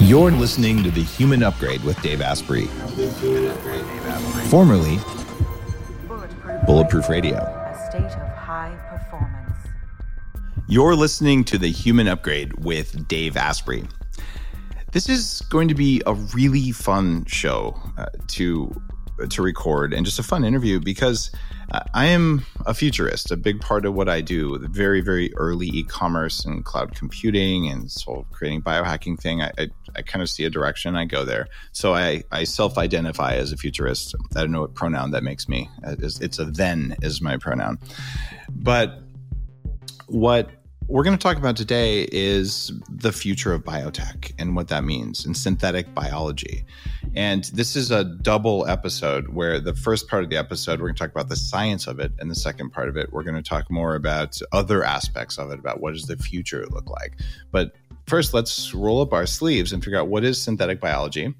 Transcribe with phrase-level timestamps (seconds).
[0.00, 2.66] You're listening to The Human Upgrade with Dave Asprey,
[4.48, 4.98] formerly
[6.66, 7.36] Bulletproof Radio.
[7.36, 9.56] A state of high performance.
[10.68, 13.86] You're listening to The Human Upgrade with Dave Asprey.
[14.92, 18.80] This is going to be a really fun show uh, to
[19.30, 21.32] to record and just a fun interview because
[21.92, 23.30] I am a futurist.
[23.30, 27.68] A big part of what I do, the very, very early e-commerce and cloud computing
[27.68, 30.96] and so creating biohacking thing, I, I, I kind of see a direction.
[30.96, 31.48] I go there.
[31.72, 34.14] So I, I self-identify as a futurist.
[34.34, 35.68] I don't know what pronoun that makes me.
[35.84, 37.78] It's a then is my pronoun.
[38.48, 39.02] But
[40.06, 40.50] what
[40.88, 45.26] we're going to talk about today is the future of biotech and what that means
[45.26, 46.64] and synthetic biology.
[47.14, 50.94] And this is a double episode where the first part of the episode, we're going
[50.94, 52.12] to talk about the science of it.
[52.18, 55.50] And the second part of it, we're going to talk more about other aspects of
[55.50, 57.18] it, about what does the future look like.
[57.50, 57.74] But
[58.06, 61.34] first, let's roll up our sleeves and figure out what is synthetic biology?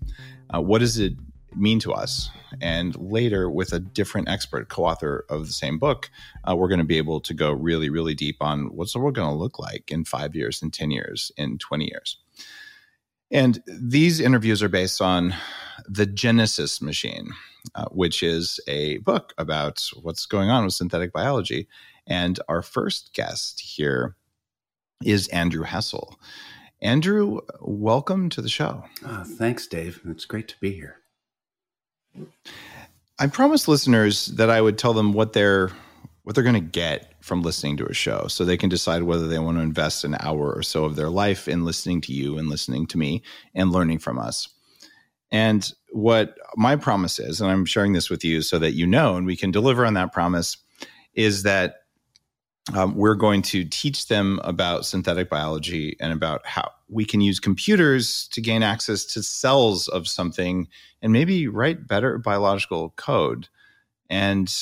[0.55, 1.15] Uh, what does it
[1.57, 2.31] mean to us?
[2.61, 6.11] And later, with a different expert, co author of the same book,
[6.49, 9.15] uh, we're going to be able to go really, really deep on what's the world
[9.15, 12.19] going to look like in five years, in 10 years, in 20 years.
[13.31, 15.35] And these interviews are based on
[15.87, 17.31] The Genesis Machine,
[17.75, 21.69] uh, which is a book about what's going on with synthetic biology.
[22.07, 24.17] And our first guest here
[25.05, 26.19] is Andrew Hessel.
[26.81, 28.85] Andrew, welcome to the show.
[29.05, 30.01] Uh, thanks, Dave.
[30.07, 30.98] It's great to be here.
[33.19, 35.71] I promised listeners that I would tell them what they're
[36.23, 39.27] what they're going to get from listening to a show so they can decide whether
[39.27, 42.37] they want to invest an hour or so of their life in listening to you
[42.37, 43.23] and listening to me
[43.55, 44.47] and learning from us.
[45.31, 49.17] And what my promise is, and I'm sharing this with you so that you know
[49.17, 50.59] and we can deliver on that promise,
[51.15, 51.77] is that
[52.75, 57.41] um, we're going to teach them about synthetic biology and about how we can use
[57.41, 60.69] computers to gain access to cells of something
[61.03, 63.49] and maybe write better biological code.
[64.11, 64.53] And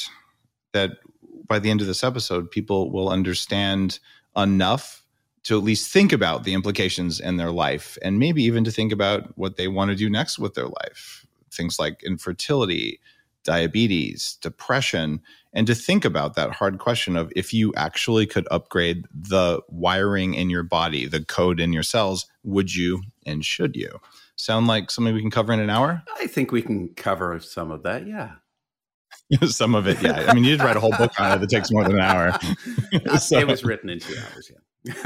[0.73, 0.99] that
[1.47, 3.99] by the end of this episode, people will understand
[4.37, 5.05] enough
[5.45, 8.93] to at least think about the implications in their life and maybe even to think
[8.93, 11.25] about what they want to do next with their life.
[11.53, 12.99] Things like infertility,
[13.45, 15.23] diabetes, depression,
[15.57, 20.35] and to think about that hard question of if you actually could upgrade the wiring
[20.35, 23.99] in your body, the code in your cells, would you and should you?
[24.37, 26.03] Sound like something we can cover in an hour?
[26.21, 28.33] I think we can cover some of that, yeah.
[29.49, 30.27] some of it, yeah.
[30.29, 32.01] I mean, you did write a whole book on it that takes more than an
[32.01, 32.39] hour.
[33.19, 34.59] so, it was written in two hours, yeah.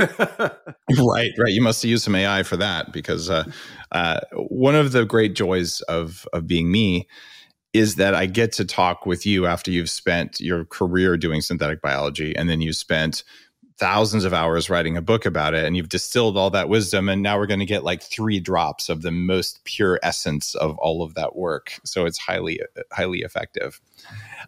[0.98, 1.52] right, right.
[1.52, 3.44] You must have used some AI for that because uh,
[3.92, 7.08] uh, one of the great joys of of being me
[7.72, 11.81] is that I get to talk with you after you've spent your career doing synthetic
[11.81, 13.22] biology and then you spent
[13.78, 17.22] thousands of hours writing a book about it and you've distilled all that wisdom and
[17.22, 21.03] now we're going to get like three drops of the most pure essence of all
[21.03, 21.72] of that work.
[21.84, 22.60] So it's highly
[22.92, 23.80] highly effective.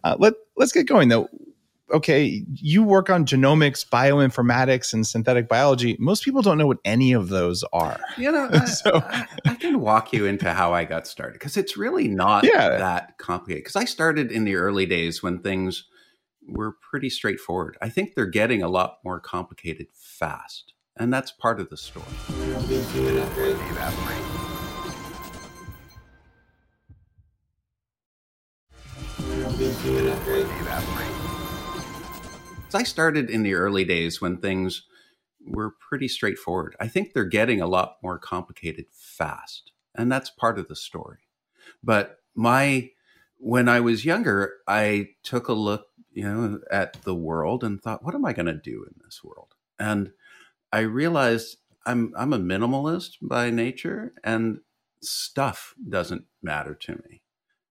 [0.03, 1.29] Uh, let, let's get going though
[1.93, 5.95] okay, you work on genomics, bioinformatics, and synthetic biology.
[5.99, 7.99] Most people don't know what any of those are.
[8.17, 11.55] You know, I, so, I, I, can walk you into how I got started because
[11.55, 12.77] it's really not yeah.
[12.77, 13.63] that complicated.
[13.63, 15.85] Because I started in the early days when things
[16.47, 17.77] were pretty straightforward.
[17.81, 20.73] I think they're getting a lot more complicated fast.
[20.97, 22.05] And that's part of the story.
[32.75, 34.83] I started in the early days when things
[35.45, 36.75] were pretty straightforward.
[36.79, 41.19] I think they're getting a lot more complicated fast, and that's part of the story.
[41.83, 42.89] But my
[43.37, 48.03] when I was younger, I took a look, you know, at the world and thought,
[48.03, 49.53] what am I going to do in this world?
[49.77, 50.11] And
[50.71, 54.59] I realized I'm I'm a minimalist by nature, and
[55.01, 57.21] stuff doesn't matter to me.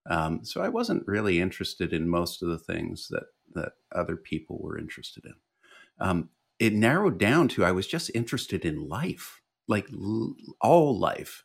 [0.09, 3.25] Um, so I wasn't really interested in most of the things that
[3.55, 5.35] that other people were interested in.
[6.01, 11.45] Um, it narrowed down to I was just interested in life, like l- all life.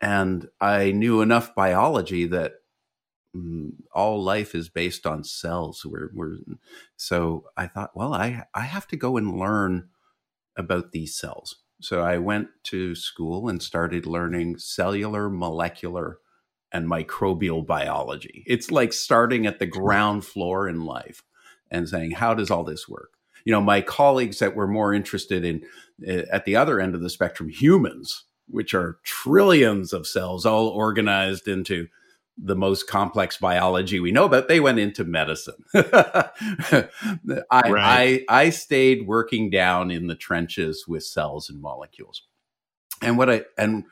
[0.00, 2.54] And I knew enough biology that
[3.34, 5.84] mm, all life is based on cells.
[5.84, 6.36] We're, we're,
[6.96, 9.88] so I thought, well, I, I have to go and learn
[10.56, 11.56] about these cells.
[11.80, 16.18] So I went to school and started learning cellular, molecular,
[16.72, 18.44] and microbial biology.
[18.46, 21.22] It's like starting at the ground floor in life
[21.70, 23.12] and saying, how does all this work?
[23.44, 25.62] You know, my colleagues that were more interested in
[26.06, 30.68] uh, at the other end of the spectrum, humans, which are trillions of cells all
[30.68, 31.88] organized into
[32.38, 35.64] the most complex biology we know about, they went into medicine.
[35.74, 36.88] I,
[37.50, 37.74] right.
[37.78, 42.22] I, I stayed working down in the trenches with cells and molecules.
[43.00, 43.84] And what I and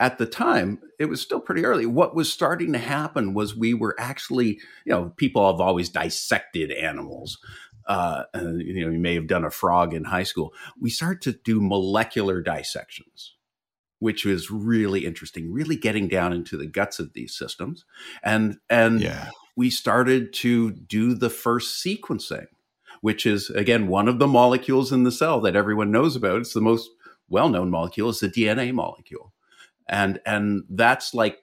[0.00, 1.86] at the time, it was still pretty early.
[1.86, 6.72] What was starting to happen was we were actually, you know, people have always dissected
[6.72, 7.38] animals.
[7.86, 10.52] Uh, you know, you may have done a frog in high school.
[10.80, 13.34] We start to do molecular dissections,
[14.00, 17.84] which was really interesting, really getting down into the guts of these systems.
[18.22, 19.28] And, and yeah.
[19.54, 22.46] we started to do the first sequencing,
[23.00, 26.40] which is, again, one of the molecules in the cell that everyone knows about.
[26.40, 26.90] It's the most
[27.28, 29.33] well known molecule, is the DNA molecule
[29.88, 31.38] and and that's like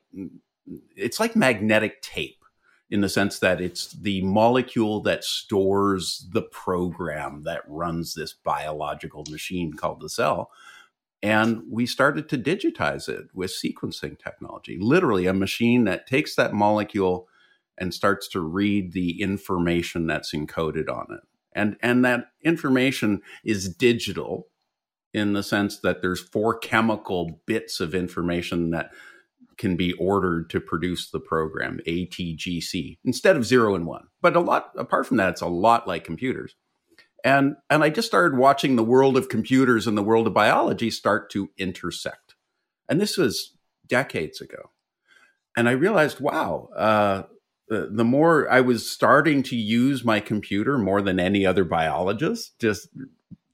[0.96, 2.44] it's like magnetic tape
[2.90, 9.24] in the sense that it's the molecule that stores the program that runs this biological
[9.30, 10.52] machine called the cell.
[11.24, 16.54] And we started to digitize it with sequencing technology literally a machine that takes that
[16.54, 17.28] molecule
[17.78, 21.22] and starts to read the information that's encoded on it.
[21.54, 24.48] And and that information is digital
[25.14, 28.92] in the sense that there's four chemical bits of information that
[29.58, 34.08] can be ordered to produce the program ATGC instead of zero and one.
[34.22, 36.56] But a lot apart from that, it's a lot like computers.
[37.24, 40.90] And and I just started watching the world of computers and the world of biology
[40.90, 42.36] start to intersect.
[42.90, 43.56] And this was
[43.88, 44.72] decades ago.
[45.56, 47.24] And I realized, wow, uh,
[47.68, 52.58] the, the more I was starting to use my computer more than any other biologist,
[52.60, 52.88] just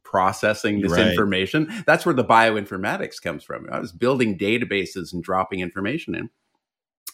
[0.10, 1.08] processing this right.
[1.08, 1.84] information.
[1.86, 3.68] That's where the bioinformatics comes from.
[3.72, 6.30] I was building databases and dropping information in.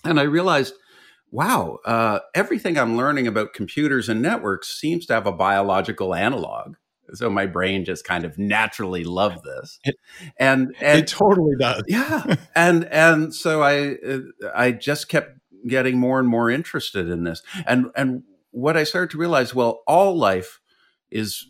[0.06, 0.76] And I realized,
[1.32, 6.76] wow, uh, everything I'm learning about computers and networks seems to have a biological analog.
[7.14, 9.80] So my brain just kind of naturally loved this,
[10.40, 11.84] and, and it totally does.
[11.88, 14.20] yeah, and and so I uh,
[14.56, 15.38] I just kept
[15.68, 19.82] getting more and more interested in this, and and what I started to realize, well,
[19.86, 20.62] all life
[21.14, 21.48] is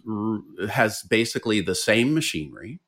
[0.69, 2.79] has basically the same machinery.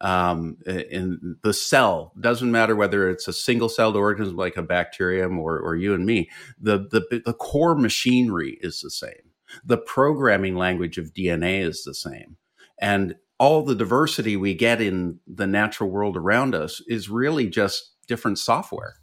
[0.00, 5.38] Um, in the cell doesn't matter whether it's a single celled organism like a bacterium
[5.38, 6.28] or, or you and me.
[6.60, 9.30] The, the the core machinery is the same.
[9.64, 12.36] The programming language of DNA is the same,
[12.78, 17.92] and all the diversity we get in the natural world around us is really just
[18.06, 18.96] different software.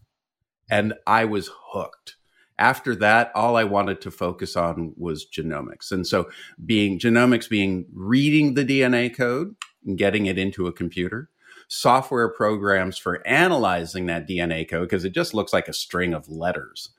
[0.70, 2.18] And I was hooked
[2.62, 5.92] after that, all I wanted to focus on was genomics.
[5.92, 6.30] And so
[6.64, 11.32] being genomics being reading the DNA code and getting it into a computer,
[11.68, 16.30] software programs for analyzing that DNA code, because it just looks like a string of
[16.30, 16.90] letters.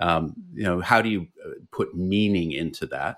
[0.00, 3.16] Um, you know, how do you uh, put meaning into that?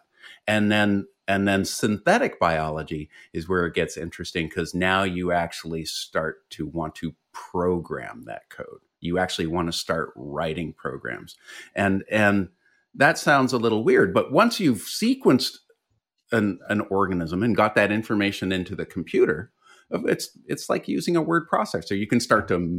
[0.48, 5.84] And then and then synthetic biology is where it gets interesting because now you actually
[5.84, 11.36] start to want to program that code you actually want to start writing programs.
[11.74, 12.48] And and
[12.94, 15.56] that sounds a little weird but once you've sequenced
[16.30, 19.50] an, an organism and got that information into the computer
[20.06, 21.98] it's it's like using a word processor.
[21.98, 22.72] You can start to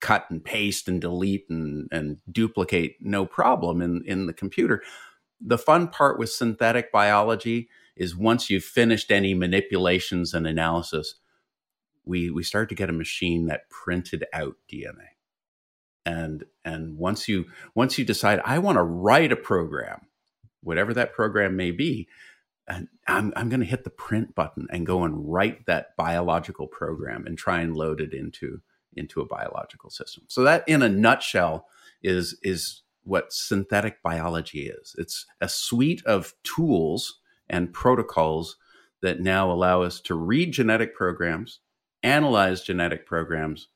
[0.00, 4.82] cut and paste and delete and, and duplicate no problem in, in the computer.
[5.40, 11.14] The fun part with synthetic biology is once you've finished any manipulations and analysis
[12.04, 15.08] we we start to get a machine that printed out dna
[16.06, 20.06] and and once you once you decide i want to write a program
[20.62, 22.08] whatever that program may be
[22.66, 26.66] and i'm, I'm going to hit the print button and go and write that biological
[26.66, 28.62] program and try and load it into
[28.96, 30.24] into a biological system.
[30.28, 31.66] So that in a nutshell
[32.02, 34.94] is is what synthetic biology is.
[34.98, 38.56] It's a suite of tools and protocols
[39.00, 41.60] that now allow us to read genetic programs
[42.02, 43.68] analyze genetic programs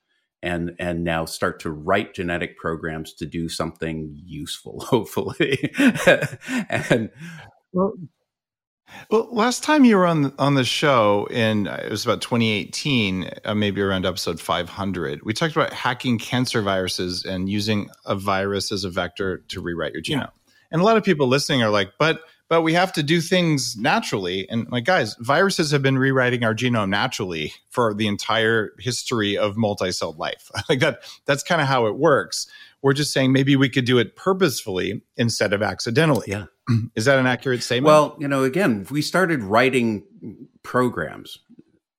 [0.45, 5.73] and and now start to write genetic programs to do something useful hopefully
[6.69, 7.11] and
[7.73, 7.95] well
[9.11, 13.55] well last time you were on on the show in it was about 2018 uh,
[13.55, 18.85] maybe around episode 500 we talked about hacking cancer viruses and using a virus as
[18.85, 20.53] a vector to rewrite your genome yeah.
[20.71, 22.21] and a lot of people listening are like but
[22.55, 24.49] but we have to do things naturally.
[24.49, 29.57] And like, guys, viruses have been rewriting our genome naturally for the entire history of
[29.57, 30.53] multi-celled life.
[30.69, 32.47] like that, that's kind of how it works.
[32.81, 36.27] We're just saying maybe we could do it purposefully instead of accidentally.
[36.29, 36.45] Yeah.
[36.95, 37.89] Is that an accurate statement?
[37.89, 40.05] Well, you know, again, we started writing
[40.63, 41.41] programs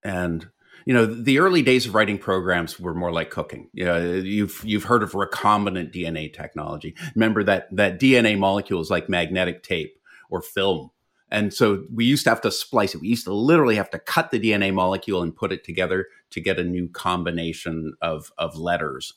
[0.05, 0.47] and
[0.85, 4.62] you know the early days of writing programs were more like cooking you know, you've
[4.63, 10.00] you've heard of recombinant dna technology remember that that dna molecule is like magnetic tape
[10.29, 10.91] or film.
[11.32, 13.01] And so we used to have to splice it.
[13.01, 16.39] We used to literally have to cut the DNA molecule and put it together to
[16.41, 19.13] get a new combination of, of letters.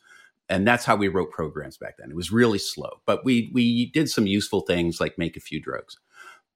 [0.49, 2.11] And that's how we wrote programs back then.
[2.11, 5.61] It was really slow, but we, we did some useful things like make a few
[5.61, 5.99] drugs.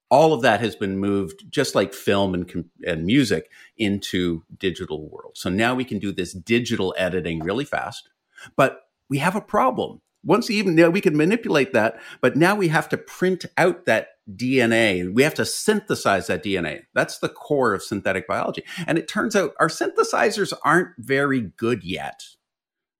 [0.09, 5.35] all of that has been moved just like film and, and music into digital world.
[5.35, 8.09] So now we can do this digital editing really fast,
[8.55, 10.01] but we have a problem.
[10.23, 14.09] Once even now we can manipulate that, but now we have to print out that
[14.31, 15.13] DNA.
[15.13, 16.83] We have to synthesize that DNA.
[16.93, 18.63] That's the core of synthetic biology.
[18.87, 22.23] And it turns out our synthesizers aren't very good yet.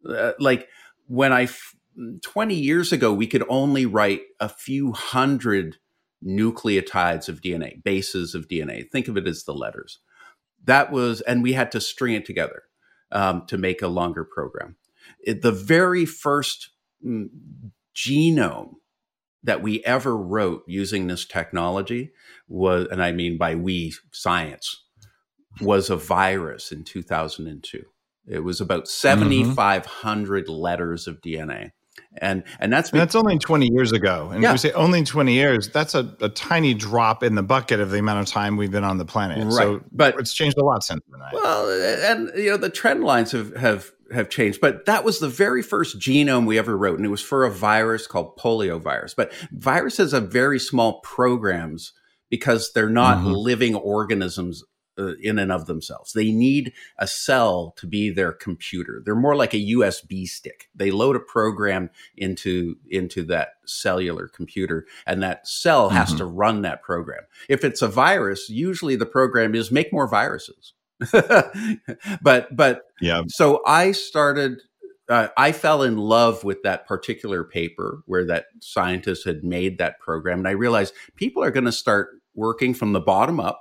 [0.08, 0.68] Uh, like
[1.08, 1.48] when I,
[2.22, 5.78] 20 years ago, we could only write a few hundred
[6.26, 8.90] nucleotides of DNA, bases of DNA.
[8.90, 10.00] Think of it as the letters.
[10.66, 12.64] That was, and we had to string it together
[13.12, 14.76] um, to make a longer program.
[15.20, 16.70] It, the very first
[17.06, 17.30] mm,
[17.96, 18.76] genome
[19.44, 22.12] that we ever wrote using this technology
[22.48, 24.84] was, and I mean by we, science,
[25.62, 27.84] was a virus in 2002.
[28.26, 30.54] It was about 7,500 mm-hmm.
[30.54, 31.72] letters of DNA.
[32.18, 34.30] And and that's and that's only 20 years ago.
[34.32, 34.52] And yeah.
[34.52, 38.00] we say only 20 years, that's a, a tiny drop in the bucket of the
[38.00, 39.44] amount of time we've been on the planet.
[39.44, 39.52] Right.
[39.52, 41.22] So but it's changed a lot since then.
[41.34, 41.70] Well,
[42.12, 45.62] and you know, the trend lines have have have changed, but that was the very
[45.62, 49.16] first genome we ever wrote, and it was for a virus called poliovirus.
[49.16, 51.94] But viruses have very small programs
[52.30, 53.32] because they're not mm-hmm.
[53.32, 54.64] living organisms
[54.98, 56.14] uh, in and of themselves.
[56.14, 59.02] They need a cell to be their computer.
[59.04, 60.70] They're more like a USB stick.
[60.76, 65.98] They load a program into into that cellular computer, and that cell mm-hmm.
[65.98, 67.24] has to run that program.
[67.50, 70.74] If it's a virus, usually the program is make more viruses.
[72.22, 73.24] but but yeah.
[73.28, 74.62] So I started.
[75.10, 80.00] Uh, I fell in love with that particular paper where that scientist had made that
[80.00, 83.60] program, and I realized people are going to start working from the bottom up.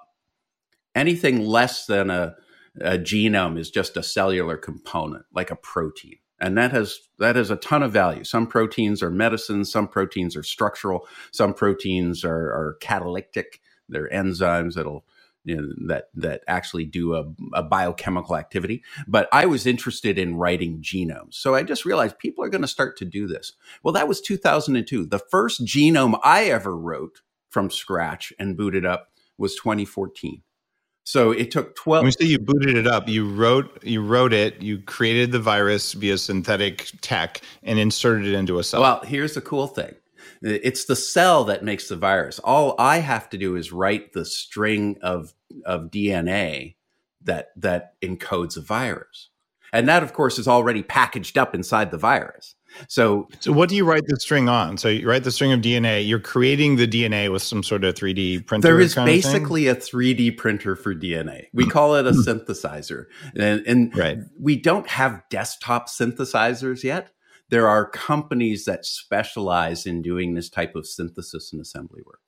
[0.95, 2.37] Anything less than a,
[2.81, 7.51] a genome is just a cellular component, like a protein and that has that has
[7.51, 8.25] a ton of value.
[8.25, 13.61] Some proteins are medicines, some proteins are structural, some proteins are, are catalytic.
[13.89, 15.07] They're enzymes that'll
[15.45, 18.83] you know, that that actually do a, a, biochemical activity.
[19.07, 22.69] But I was interested in writing genomes, so I just realized people are going to
[22.69, 23.53] start to do this.
[23.83, 25.07] Well, that was 2002.
[25.07, 29.09] The first genome I ever wrote from scratch and booted up
[29.39, 30.43] was 2014.
[31.05, 34.33] So it took 12 When you say you booted it up, you wrote you wrote
[34.33, 38.81] it, you created the virus via synthetic tech and inserted it into a cell.
[38.81, 39.95] Well, here's the cool thing.
[40.43, 42.39] It's the cell that makes the virus.
[42.41, 45.33] All I have to do is write the string of
[45.65, 46.77] of DNA
[47.23, 49.31] that that encodes a virus.
[49.73, 52.57] And that of course is already packaged up inside the virus.
[52.89, 54.79] So, so what do you write the string on?
[54.79, 56.07] So you write the string of DNA.
[56.07, 58.69] You're creating the DNA with some sort of 3D printer.
[58.69, 61.47] There is basically a 3D printer for DNA.
[61.53, 61.71] We hmm.
[61.71, 62.21] call it a hmm.
[62.21, 63.07] synthesizer,
[63.37, 64.19] and, and right.
[64.41, 67.11] we don't have desktop synthesizers yet
[67.53, 72.23] there are companies that specialize in doing this type of synthesis and assembly work.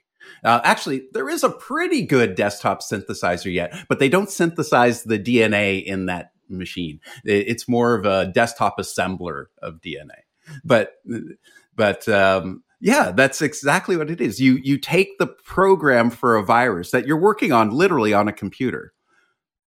[0.44, 5.18] Uh, actually, there is a pretty good desktop synthesizer yet, but they don't synthesize the
[5.18, 7.00] DNA in that machine.
[7.24, 10.24] It's more of a desktop assembler of DNA.
[10.62, 10.96] But,
[11.74, 14.42] but, um, yeah, that's exactly what it is.
[14.42, 18.32] You you take the program for a virus that you're working on literally on a
[18.32, 18.92] computer,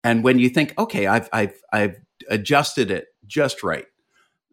[0.03, 1.95] and when you think, okay, I've I've I've
[2.29, 3.85] adjusted it just right,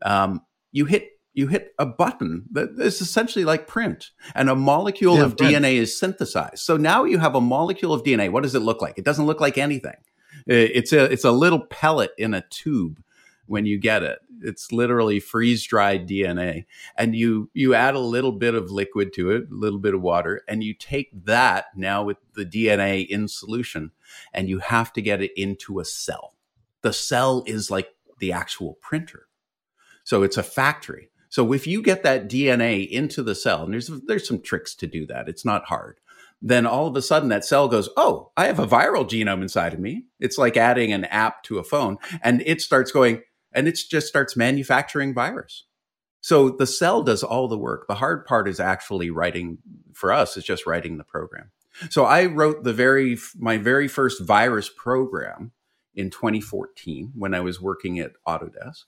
[0.02, 0.42] um,
[0.72, 5.24] you hit you hit a button that is essentially like print and a molecule yeah,
[5.24, 5.56] of print.
[5.56, 6.58] DNA is synthesized.
[6.58, 8.30] So now you have a molecule of DNA.
[8.30, 8.98] What does it look like?
[8.98, 9.96] It doesn't look like anything.
[10.46, 13.02] It's a it's a little pellet in a tube
[13.46, 14.18] when you get it.
[14.42, 19.30] It's literally freeze dried DNA and you you add a little bit of liquid to
[19.30, 23.28] it, a little bit of water and you take that now with the DNA in
[23.28, 23.92] solution
[24.34, 26.34] and you have to get it into a cell.
[26.82, 29.28] The cell is like the actual printer.
[30.12, 31.08] So it's a factory.
[31.30, 34.86] So if you get that DNA into the cell, and there's there's some tricks to
[34.86, 35.26] do that.
[35.26, 36.00] It's not hard.
[36.42, 39.72] Then all of a sudden that cell goes, "Oh, I have a viral genome inside
[39.72, 43.22] of me." It's like adding an app to a phone and it starts going
[43.54, 45.64] and it just starts manufacturing virus.
[46.20, 47.86] So the cell does all the work.
[47.88, 49.60] The hard part is actually writing
[49.94, 51.52] for us is just writing the program.
[51.88, 55.52] So I wrote the very my very first virus program
[55.94, 58.84] in 2014 when I was working at Autodesk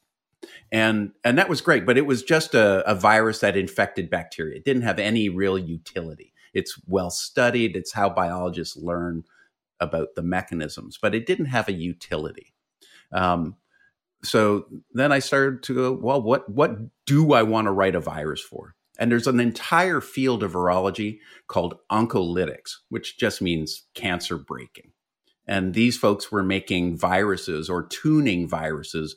[0.73, 4.57] and and that was great but it was just a, a, virus that infected bacteria.
[4.57, 6.33] It didn't have any real utility.
[6.53, 7.77] It's well studied.
[7.77, 9.25] It's how biologists learn
[9.81, 12.55] about the mechanisms but it didn't have a utility.
[13.13, 13.57] Um,
[14.23, 18.01] so then i started to go well what what do i want to write a
[18.01, 18.75] virus for?
[18.99, 24.93] And there's an entire field of virology called oncolytics which just means cancer breaking.
[25.47, 29.17] And these folks were making viruses or tuning viruses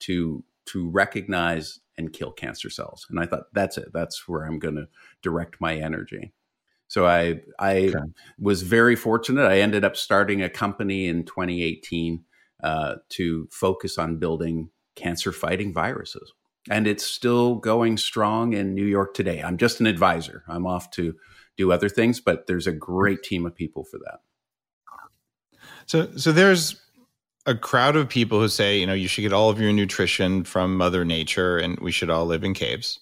[0.00, 3.06] to to recognize and kill cancer cells.
[3.10, 3.92] And I thought, that's it.
[3.92, 4.88] That's where I'm going to
[5.22, 6.32] direct my energy.
[6.88, 7.98] So I I okay.
[8.38, 9.44] was very fortunate.
[9.44, 12.24] I ended up starting a company in 2018
[12.62, 16.32] uh, to focus on building cancer fighting viruses,
[16.70, 19.42] and it's still going strong in New York today.
[19.42, 20.44] I'm just an advisor.
[20.48, 21.14] I'm off to
[21.58, 24.20] do other things, but there's a great team of people for that.
[25.84, 26.80] So so there's
[27.48, 30.44] a crowd of people who say, you know, you should get all of your nutrition
[30.44, 33.00] from Mother Nature, and we should all live in caves.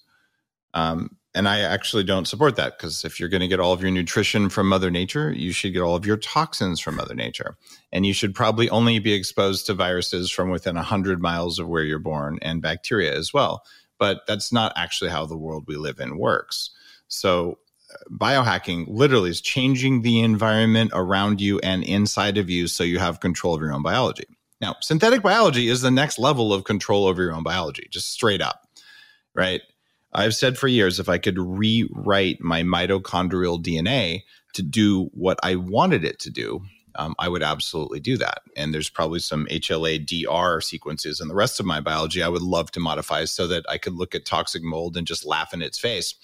[0.72, 3.82] Um, and I actually don't support that because if you're going to get all of
[3.82, 7.58] your nutrition from Mother Nature, you should get all of your toxins from Mother Nature.
[7.92, 11.82] And you should probably only be exposed to viruses from within 100 miles of where
[11.82, 13.64] you're born and bacteria as well.
[13.98, 16.70] But that's not actually how the world we live in works.
[17.08, 17.58] So,
[17.92, 22.98] uh, biohacking literally is changing the environment around you and inside of you so you
[22.98, 24.24] have control of your own biology.
[24.60, 28.40] Now, synthetic biology is the next level of control over your own biology, just straight
[28.40, 28.66] up,
[29.34, 29.60] right?
[30.12, 34.22] I've said for years if I could rewrite my mitochondrial DNA
[34.54, 36.62] to do what I wanted it to do,
[36.98, 38.40] um, I would absolutely do that.
[38.56, 42.40] And there's probably some HLA DR sequences in the rest of my biology I would
[42.40, 45.60] love to modify so that I could look at toxic mold and just laugh in
[45.60, 46.14] its face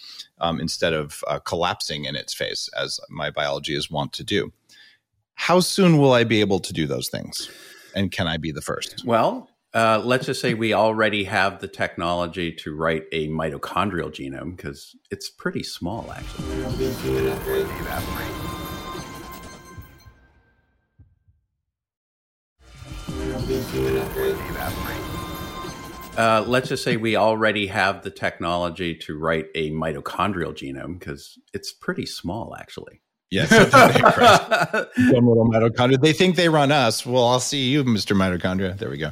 [0.40, 4.52] um, instead of uh, collapsing in its face, as my biology is wont to do.
[5.34, 7.50] How soon will I be able to do those things?
[7.94, 9.04] And can I be the first?
[9.04, 14.56] Well, uh, let's just say we already have the technology to write a mitochondrial genome
[14.56, 16.44] because it's pretty small, actually.
[26.18, 31.38] Uh, let's just say we already have the technology to write a mitochondrial genome because
[31.54, 33.00] it's pretty small, actually.
[33.32, 33.48] Yes,
[34.98, 35.98] mitochondria.
[35.98, 37.06] They think they run us.
[37.06, 38.14] Well, I'll see you, Mr.
[38.14, 38.76] Mitochondria.
[38.76, 39.10] There we go.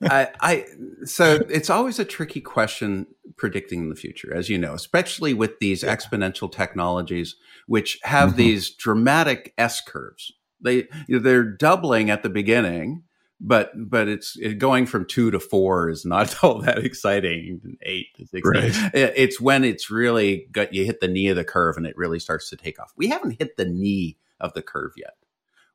[0.08, 0.64] I, I
[1.04, 5.82] so it's always a tricky question predicting the future, as you know, especially with these
[5.82, 5.92] yeah.
[5.92, 7.34] exponential technologies,
[7.66, 8.38] which have mm-hmm.
[8.38, 10.30] these dramatic S curves.
[10.60, 13.02] They they're doubling at the beginning,
[13.40, 17.78] but but it's it, going from two to four is not all that exciting.
[17.82, 18.90] Eight to six, right.
[18.94, 22.18] it's when it's really got you hit the knee of the curve and it really
[22.18, 22.92] starts to take off.
[22.96, 25.14] We haven't hit the knee of the curve yet.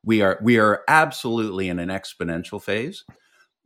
[0.04, 3.04] We are we are absolutely in an exponential phase,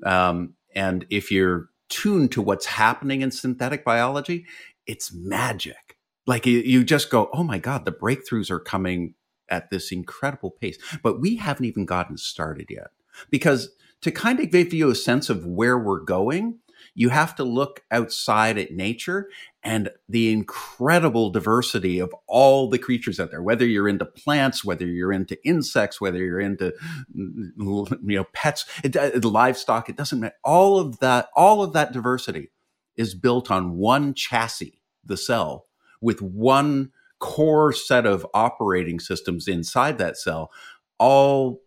[0.04, 4.46] um, and if you're tuned to what's happening in synthetic biology,
[4.86, 5.96] it's magic.
[6.26, 9.14] Like you, you just go, oh my god, the breakthroughs are coming
[9.48, 12.88] at this incredible pace, but we haven't even gotten started yet
[13.30, 13.70] because
[14.04, 16.58] to kind of give you a sense of where we're going,
[16.94, 19.30] you have to look outside at nature
[19.62, 24.84] and the incredible diversity of all the creatures out there, whether you're into plants, whether
[24.84, 26.74] you're into insects, whether you're into,
[27.16, 30.34] mm, you know, pets, it, livestock, it doesn't matter.
[30.44, 32.50] All of that, all of that diversity
[32.96, 35.64] is built on one chassis, the cell,
[36.02, 40.50] with one core set of operating systems inside that cell
[40.98, 41.60] all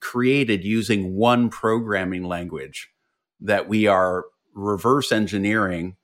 [0.00, 2.90] created using one programming language
[3.40, 5.96] that we are reverse engineering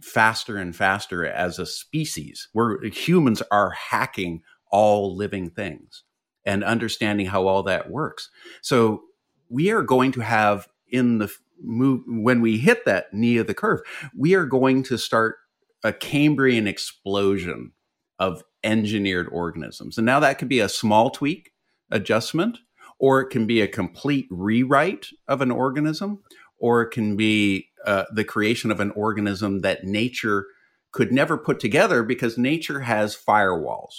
[0.00, 2.48] faster and faster as a species.
[2.52, 6.04] Where humans are hacking all living things
[6.44, 8.30] and understanding how all that works.
[8.62, 9.02] So
[9.48, 13.54] we are going to have in the move when we hit that knee of the
[13.54, 13.80] curve,
[14.16, 15.36] we are going to start
[15.84, 17.72] a Cambrian explosion
[18.18, 19.98] of engineered organisms.
[19.98, 21.52] And now that could be a small tweak
[21.90, 22.58] adjustment,
[22.98, 26.22] or it can be a complete rewrite of an organism,
[26.58, 30.46] or it can be uh, the creation of an organism that nature
[30.90, 33.94] could never put together because nature has firewalls.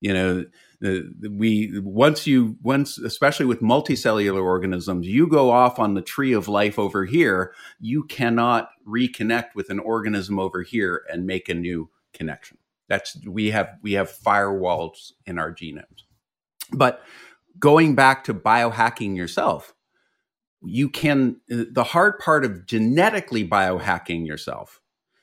[0.00, 0.44] You know,
[0.82, 6.48] we once you once especially with multicellular organisms you go off on the tree of
[6.48, 11.90] life over here you cannot reconnect with an organism over here and make a new
[12.14, 12.56] connection
[12.88, 16.04] that's we have we have firewalls in our genomes
[16.72, 17.02] but
[17.58, 19.74] going back to biohacking yourself,
[20.62, 24.80] you can, the hard part of genetically biohacking yourself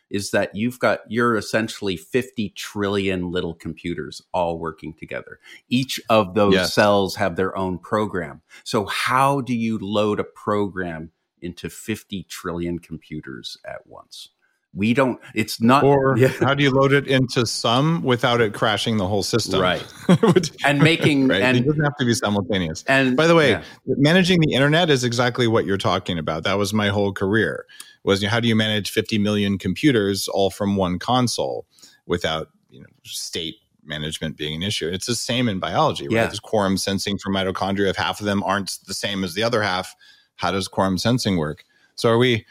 [0.10, 5.40] is that you've got, you're essentially 50 trillion little computers all working together.
[5.70, 6.74] Each of those yes.
[6.74, 8.42] cells have their own program.
[8.64, 14.30] So, how do you load a program into 50 trillion computers at once?
[14.78, 16.28] We don't it's not or yeah.
[16.28, 19.86] how do you load it into some without it crashing the whole system right
[20.66, 21.42] and making right?
[21.42, 23.64] and it doesn't have to be simultaneous and by the way yeah.
[23.86, 27.66] managing the internet is exactly what you're talking about that was my whole career
[28.04, 31.66] was how do you manage 50 million computers all from one console
[32.06, 36.26] without you know state management being an issue it's the same in biology right yeah.
[36.26, 39.64] there's quorum sensing for mitochondria if half of them aren't the same as the other
[39.64, 39.96] half
[40.36, 41.64] how does quorum sensing work
[41.96, 42.46] so are we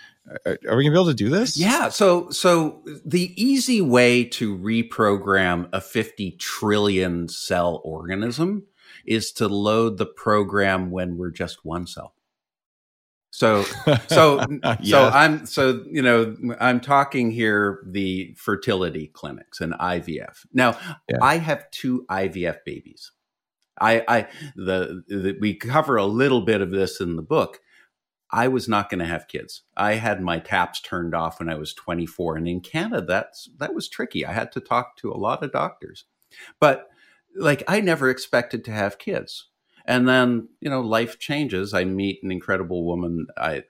[0.44, 1.56] Are, are we gonna be able to do this?
[1.56, 1.88] Yeah.
[1.88, 8.64] So, so the easy way to reprogram a 50 trillion cell organism
[9.06, 12.14] is to load the program when we're just one cell.
[13.30, 13.62] So,
[14.08, 14.88] so, Yes.
[14.88, 20.46] so I'm, so, you know, I'm talking here the fertility clinics and IVF.
[20.52, 20.78] Now,
[21.10, 21.18] Yeah.
[21.22, 23.12] I have two IVF babies.
[23.78, 27.60] I, I, the, the, we cover a little bit of this in the book.
[28.30, 29.62] I was not going to have kids.
[29.76, 33.74] I had my taps turned off when I was 24, and in Canada, that's that
[33.74, 34.26] was tricky.
[34.26, 36.04] I had to talk to a lot of doctors,
[36.60, 36.88] but
[37.36, 39.48] like I never expected to have kids.
[39.88, 41.72] And then you know, life changes.
[41.72, 43.28] I meet an incredible woman.
[43.36, 43.62] I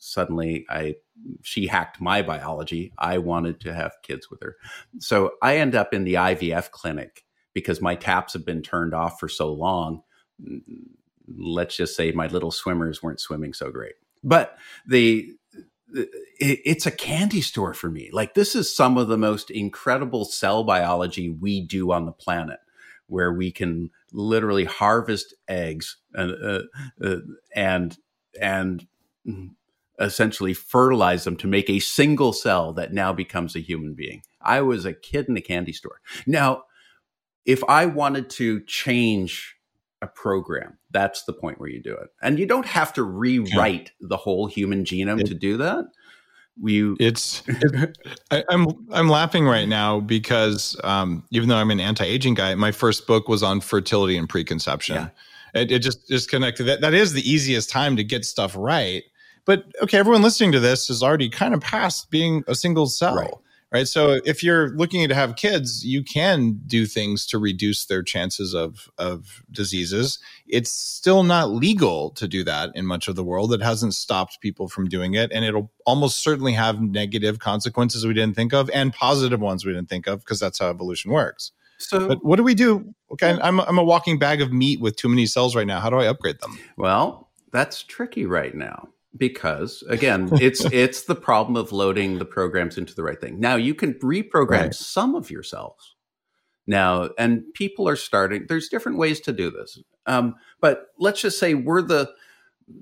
[0.00, 0.96] suddenly I
[1.42, 2.92] she hacked my biology.
[2.98, 4.56] I wanted to have kids with her,
[4.98, 9.20] so I end up in the IVF clinic because my taps have been turned off
[9.20, 10.02] for so long
[11.28, 13.94] let's just say my little swimmers weren't swimming so great.
[14.22, 14.56] But
[14.86, 15.34] the
[16.40, 18.10] it's a candy store for me.
[18.12, 22.58] Like this is some of the most incredible cell biology we do on the planet,
[23.06, 26.62] where we can literally harvest eggs and uh,
[27.04, 27.16] uh,
[27.54, 27.96] and
[28.40, 28.86] and
[30.00, 34.22] essentially fertilize them to make a single cell that now becomes a human being.
[34.40, 36.00] I was a kid in a candy store.
[36.26, 36.64] Now,
[37.46, 39.53] if I wanted to change
[40.04, 40.78] a program.
[40.90, 42.08] That's the point where you do it.
[42.22, 45.86] And you don't have to rewrite the whole human genome It- to do that.
[46.62, 47.98] You It's it,
[48.30, 52.70] I, I'm I'm laughing right now because um, even though I'm an anti-aging guy, my
[52.70, 54.94] first book was on fertility and preconception.
[54.94, 55.08] Yeah.
[55.60, 56.62] It, it just just connected.
[56.64, 59.02] That that is the easiest time to get stuff right.
[59.46, 63.16] But okay, everyone listening to this is already kind of past being a single cell.
[63.16, 63.34] Right.
[63.74, 63.88] Right.
[63.88, 68.54] So if you're looking to have kids, you can do things to reduce their chances
[68.54, 70.20] of of diseases.
[70.46, 73.52] It's still not legal to do that in much of the world.
[73.52, 78.14] It hasn't stopped people from doing it, and it'll almost certainly have negative consequences we
[78.14, 81.50] didn't think of and positive ones we didn't think of because that's how evolution works.
[81.78, 82.94] so But what do we do?
[83.10, 85.80] Okay, I'm I'm a walking bag of meat with too many cells right now.
[85.80, 86.56] How do I upgrade them?
[86.76, 92.78] well, that's tricky right now because again, it's it's the problem of loading the programs
[92.78, 93.40] into the right thing.
[93.40, 94.74] Now you can reprogram Right.
[94.74, 95.94] some of your cells.
[96.66, 98.46] Now, and people are starting.
[98.48, 102.10] There's different ways to do this, um, but let's just say we're the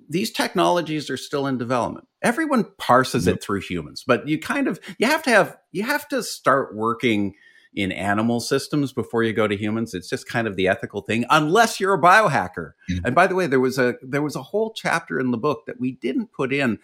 [0.09, 2.07] these technologies are still in development.
[2.23, 6.07] Everyone parses it through humans, but you kind of you have to have you have
[6.09, 7.35] to start working
[7.75, 9.95] in animal systems before you go to humans.
[9.95, 12.73] It's just kind of the ethical thing, unless you're a biohacker.
[12.91, 13.01] Mhm.
[13.05, 15.65] And by the way, there was a there was a whole chapter in the book
[15.67, 16.79] that we didn't put in,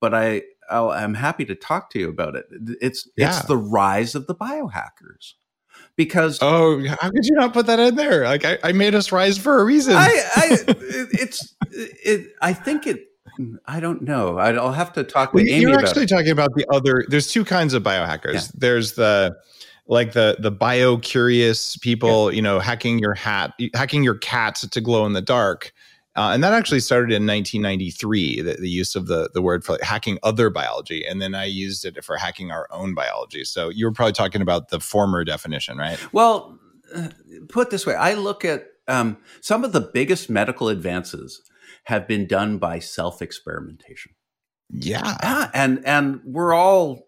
[0.00, 2.46] but I I'll, I'm happy to talk to you about it.
[2.80, 3.30] It's Yeah.
[3.36, 5.32] it's the rise of the biohackers
[5.96, 8.24] because Oh, how could you not put that in there?
[8.24, 9.94] Like I, I made us rise for a reason.
[9.96, 13.06] I, I it's it I think it
[13.66, 14.38] I don't know.
[14.38, 16.08] I'd- I'll have to talk Well, with Amy you're actually it.
[16.08, 17.04] talking about the other.
[17.08, 18.34] There's two kinds of biohackers.
[18.34, 18.40] Yeah.
[18.54, 19.36] There's the
[19.88, 24.80] like the the bio curious people, you know, hacking your hat, hacking your cat to
[24.80, 25.72] glow in the dark.
[26.14, 28.42] Uh, and that actually started in 1993.
[28.42, 31.84] The, the use of the the word for hacking other biology, and then I used
[31.84, 33.44] it for hacking our own biology.
[33.44, 35.98] So you were probably talking about the former definition, right?
[36.12, 36.58] Well,
[36.94, 37.08] uh,
[37.48, 41.42] put this way, I look at um, some of the biggest medical advances
[41.84, 44.12] have been done by self experimentation.
[44.70, 45.16] Yeah.
[45.22, 47.06] Ah, and and we're all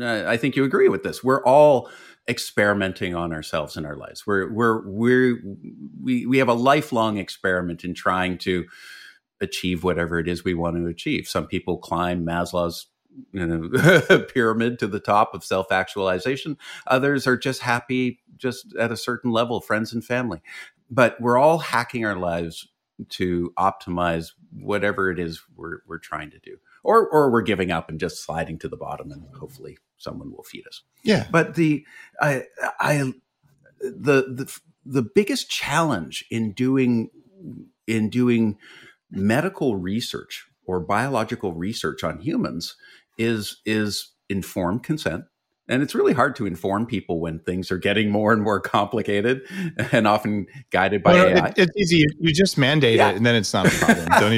[0.00, 1.24] uh, I think you agree with this.
[1.24, 1.88] We're all
[2.28, 4.26] experimenting on ourselves in our lives.
[4.26, 5.38] We're we're we're
[6.02, 8.66] we we have a lifelong experiment in trying to
[9.40, 11.28] achieve whatever it is we want to achieve.
[11.28, 12.86] Some people climb Maslow's
[13.32, 16.56] you know, pyramid to the top of self-actualization.
[16.86, 20.40] Others are just happy just at a certain level, friends and family.
[20.90, 22.68] But we're all hacking our lives
[23.10, 27.88] to optimize whatever it is we're we're trying to do or or we're giving up
[27.88, 31.26] and just sliding to the bottom and hopefully someone will feed us Yeah.
[31.30, 31.84] but the
[32.20, 32.44] i
[32.80, 33.12] i
[33.80, 37.10] the the the biggest challenge in doing
[37.86, 38.56] in doing
[39.10, 42.76] medical research or biological research on humans
[43.18, 45.24] is is informed consent
[45.70, 49.42] and it's really hard to inform people when things are getting more and more complicated
[49.92, 51.48] and often guided by Well, AI.
[51.48, 52.04] it- it's easy.
[52.18, 53.10] You just mandate Yeah.
[53.10, 54.06] it, and then it's not a problem.
[54.18, 54.32] Don't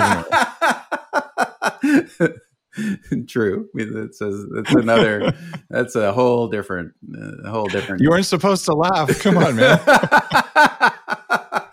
[2.20, 2.33] even.
[3.26, 3.68] True.
[3.74, 5.33] I mean, That's, another.
[5.70, 6.92] That's a whole different.
[7.12, 8.02] Uh, a whole different.
[8.02, 9.18] You weren't supposed to laugh.
[9.20, 9.80] Come on, man.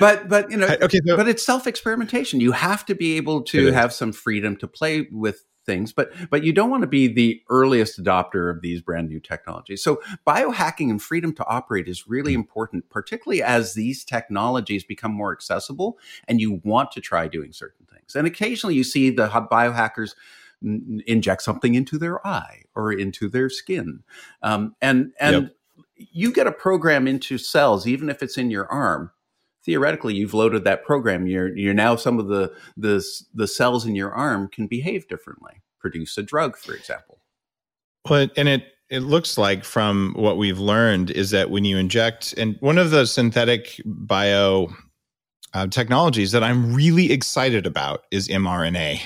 [0.00, 2.40] but but you know, okay, so- but it's self experimentation.
[2.40, 6.44] You have to be able to have some freedom to play with things, but but
[6.44, 9.82] you don't want to be the earliest adopter of these brand new technologies.
[9.82, 12.36] So biohacking and freedom to operate is really Mm.
[12.36, 15.98] important, particularly as these technologies become more accessible
[16.28, 18.14] and you want to try doing certain things.
[18.14, 20.14] And occasionally you see the biohackers
[20.62, 24.02] n- inject something into their eye or into their skin.
[24.42, 25.56] Um, and and yep.
[25.96, 29.10] you get a program into cells, even if it's in your arm.
[29.64, 31.26] Theoretically, you've loaded that program.
[31.26, 35.62] You're you're now some of the the the cells in your arm can behave differently,
[35.80, 37.20] produce a drug, for example.
[38.08, 42.34] Well, and it it looks like from what we've learned is that when you inject,
[42.36, 44.68] and one of the synthetic bio
[45.54, 49.00] uh, technologies that I'm really excited about is mRNA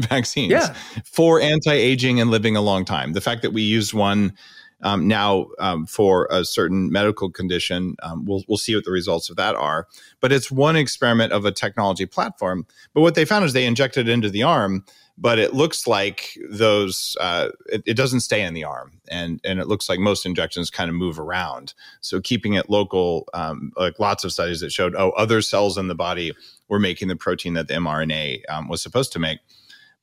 [0.08, 0.74] vaccines yeah.
[1.04, 3.12] for anti-aging and living a long time.
[3.12, 4.32] The fact that we used one
[4.82, 9.30] um, now um, for a certain medical condition, um, we'll we'll see what the results
[9.30, 9.86] of that are.
[10.20, 12.66] But it's one experiment of a technology platform.
[12.94, 14.84] But what they found is they injected it into the arm,
[15.20, 19.58] but it looks like those uh, it, it, doesn't stay in the arm and and
[19.58, 23.98] it looks like most injections kind of move around so keeping it local um, like
[23.98, 26.32] lots of studies that showed oh other cells in the body
[26.68, 29.40] were making the protein that the mrna um, was supposed to make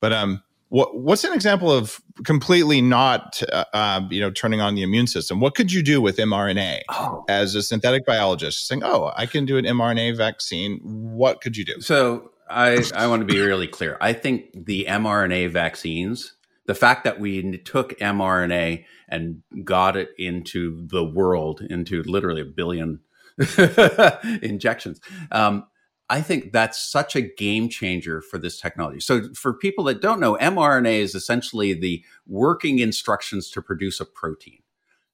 [0.01, 4.75] but um what, what's an example of completely not uh, uh, you know turning on
[4.75, 7.23] the immune system what could you do with mrna oh.
[7.29, 11.65] as a synthetic biologist saying oh i can do an mrna vaccine what could you
[11.65, 13.97] do so I, I want to be really clear.
[13.99, 16.33] I think the mRNA vaccines,
[16.65, 22.45] the fact that we took mRNA and got it into the world, into literally a
[22.45, 22.99] billion
[24.41, 24.99] injections,
[25.31, 25.65] um,
[26.09, 28.99] I think that's such a game changer for this technology.
[28.99, 34.05] So, for people that don't know, mRNA is essentially the working instructions to produce a
[34.05, 34.59] protein.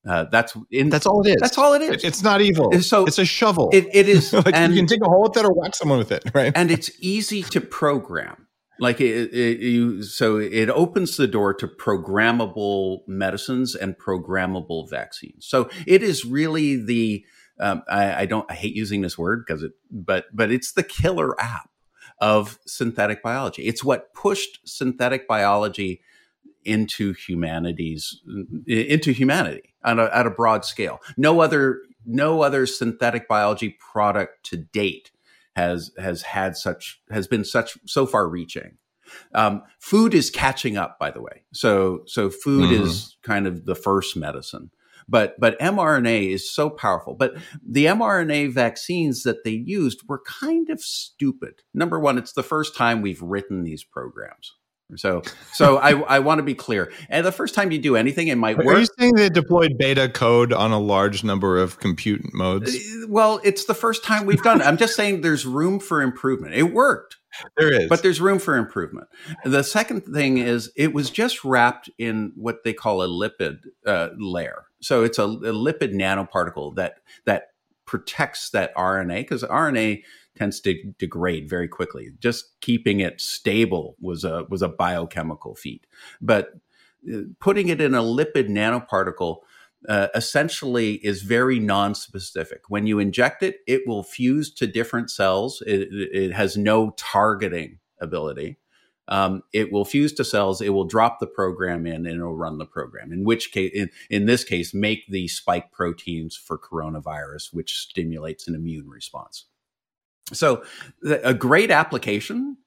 [0.08, 1.38] Uh, that's in, that's all it is.
[1.40, 2.04] That's all it is.
[2.04, 2.74] It's not evil.
[2.82, 3.70] So it's a shovel.
[3.72, 4.34] it, it is.
[4.34, 6.52] like and, you can take a hole with it or whack someone with it, right?
[6.56, 8.48] And it's easy to program.
[8.80, 15.46] Like it, it, you, so it opens the door to programmable medicines and programmable vaccines.
[15.46, 17.24] So it is really the.
[17.62, 18.50] Um, I, I don't.
[18.50, 21.70] I hate using this word because it, but but it's the killer app
[22.20, 23.64] of synthetic biology.
[23.64, 26.02] It's what pushed synthetic biology
[26.64, 28.22] into humanity's
[28.68, 31.00] into humanity on a, at a broad scale.
[31.18, 35.12] No other no other synthetic biology product to date
[35.56, 38.78] has has had such has been such so far reaching.
[39.34, 41.44] Um, food is catching up, by the way.
[41.54, 42.84] So so food mm-hmm.
[42.84, 44.72] is kind of the first medicine.
[45.12, 47.14] But but mRNA is so powerful.
[47.14, 51.62] But the mRNA vaccines that they used were kind of stupid.
[51.74, 54.54] Number one, it's the first time we've written these programs.
[54.96, 55.22] So,
[55.54, 56.92] so I, I want to be clear.
[57.10, 58.76] And the first time you do anything, it might work.
[58.76, 62.76] Are you saying they deployed beta code on a large number of compute modes?
[62.76, 64.68] Uh, well, it's the first time we've done it.
[64.68, 66.56] I'm just saying there's room for improvement.
[66.56, 67.18] It worked.
[67.58, 67.88] There is.
[67.88, 69.08] But there's room for improvement.
[69.46, 74.10] The second thing is it was just wrapped in what they call a lipid uh,
[74.18, 74.66] layer.
[74.82, 77.52] So it's a, a lipid nanoparticle that that
[77.86, 80.04] protects that RNA because RNA
[80.36, 82.12] tends to degrade very quickly.
[82.20, 85.86] Just keeping it stable was a was a biochemical feat,
[86.22, 86.54] but
[87.12, 89.40] uh, putting it in a lipid nanoparticle
[89.88, 92.62] uh, essentially is very non-specific.
[92.70, 95.62] When you inject it, it will fuse to different cells.
[95.66, 98.58] It, it has no targeting ability.
[99.08, 100.62] Um, it will fuse to cells.
[100.62, 103.12] It will drop the program in, and it'll run the program.
[103.12, 108.48] In which case, in, in this case, make the spike proteins for coronavirus, which stimulates
[108.48, 109.46] an immune response.
[110.32, 110.64] So
[111.04, 112.58] a great application.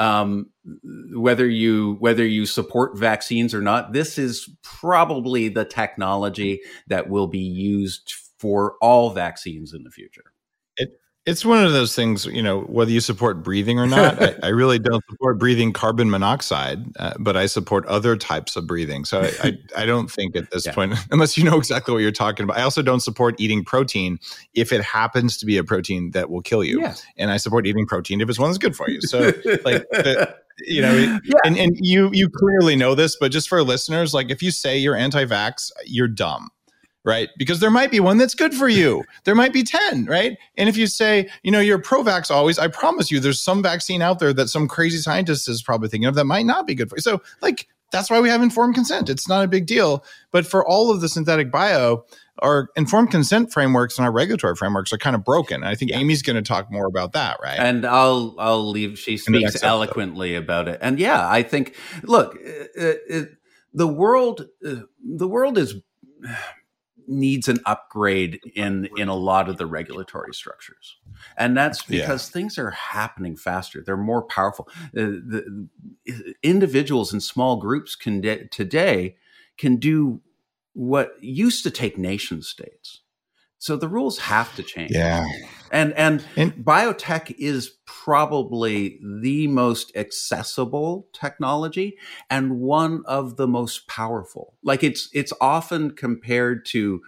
[0.00, 0.50] Um,
[1.12, 7.26] whether you whether you support vaccines or not, this is probably the technology that will
[7.26, 10.29] be used for all vaccines in the future.
[11.30, 14.20] It's one of those things, you know, whether you support breathing or not.
[14.20, 18.66] I, I, really don't support breathing carbon monoxide, uh, but I support other types of
[18.66, 19.04] breathing.
[19.04, 20.74] So I, I, I don't think at this yeah.
[20.74, 24.18] point, unless you know exactly what you're talking about, I also don't support eating protein
[24.54, 26.80] if it happens to be a protein that will kill you.
[26.80, 26.94] Yeah.
[27.16, 29.00] And I support eating protein if it's one that's good for you.
[29.02, 29.20] So,
[29.64, 31.34] like, the, you know, yeah.
[31.44, 34.76] and, and you you clearly know this, but just for listeners, like, if you say
[34.78, 36.50] you're anti-vax, you're dumb
[37.04, 37.28] right?
[37.38, 39.04] Because there might be one that's good for you.
[39.24, 40.36] There might be 10, right?
[40.56, 43.62] And if you say, you know, you're pro vax always, I promise you there's some
[43.62, 46.74] vaccine out there that some crazy scientist is probably thinking of that might not be
[46.74, 47.02] good for you.
[47.02, 49.08] So, like, that's why we have informed consent.
[49.08, 50.04] It's not a big deal.
[50.32, 52.04] But for all of the synthetic bio,
[52.38, 55.62] our informed consent frameworks and our regulatory frameworks are kind of broken.
[55.64, 55.98] I think yeah.
[55.98, 57.58] Amy's going to talk more about that, right?
[57.58, 58.98] And I'll I'll leave.
[58.98, 60.78] She speaks eloquently about it.
[60.80, 63.28] And yeah, I think look, it, it,
[63.74, 65.74] the world uh, the world is
[67.10, 70.96] needs an upgrade in in a lot of the regulatory structures.
[71.36, 72.32] And that's because yeah.
[72.32, 73.82] things are happening faster.
[73.84, 74.68] They're more powerful.
[74.96, 75.68] Uh, the,
[76.42, 79.16] individuals and small groups can de- today
[79.58, 80.20] can do
[80.72, 83.00] what used to take nation states
[83.60, 85.24] so the rules have to change yeah
[85.72, 91.96] And, and and biotech is probably the most accessible technology
[92.28, 94.54] and one of the most powerful.
[94.64, 97.02] Like it's it's often compared to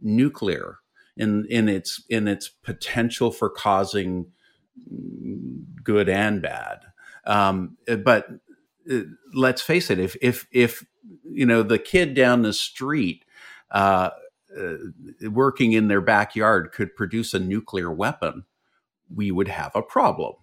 [0.00, 0.78] nuclear
[1.16, 4.26] in in its in its potential for causing
[5.82, 6.80] good and bad.
[7.26, 8.28] Um, but
[8.90, 9.00] uh,
[9.32, 10.84] let's face it, if if if
[11.24, 13.24] you know the kid down the street
[13.72, 14.10] uh,
[14.58, 18.44] uh, working in their backyard could produce a nuclear weapon,
[19.14, 20.34] we would have a problem.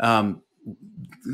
[0.00, 0.42] Um,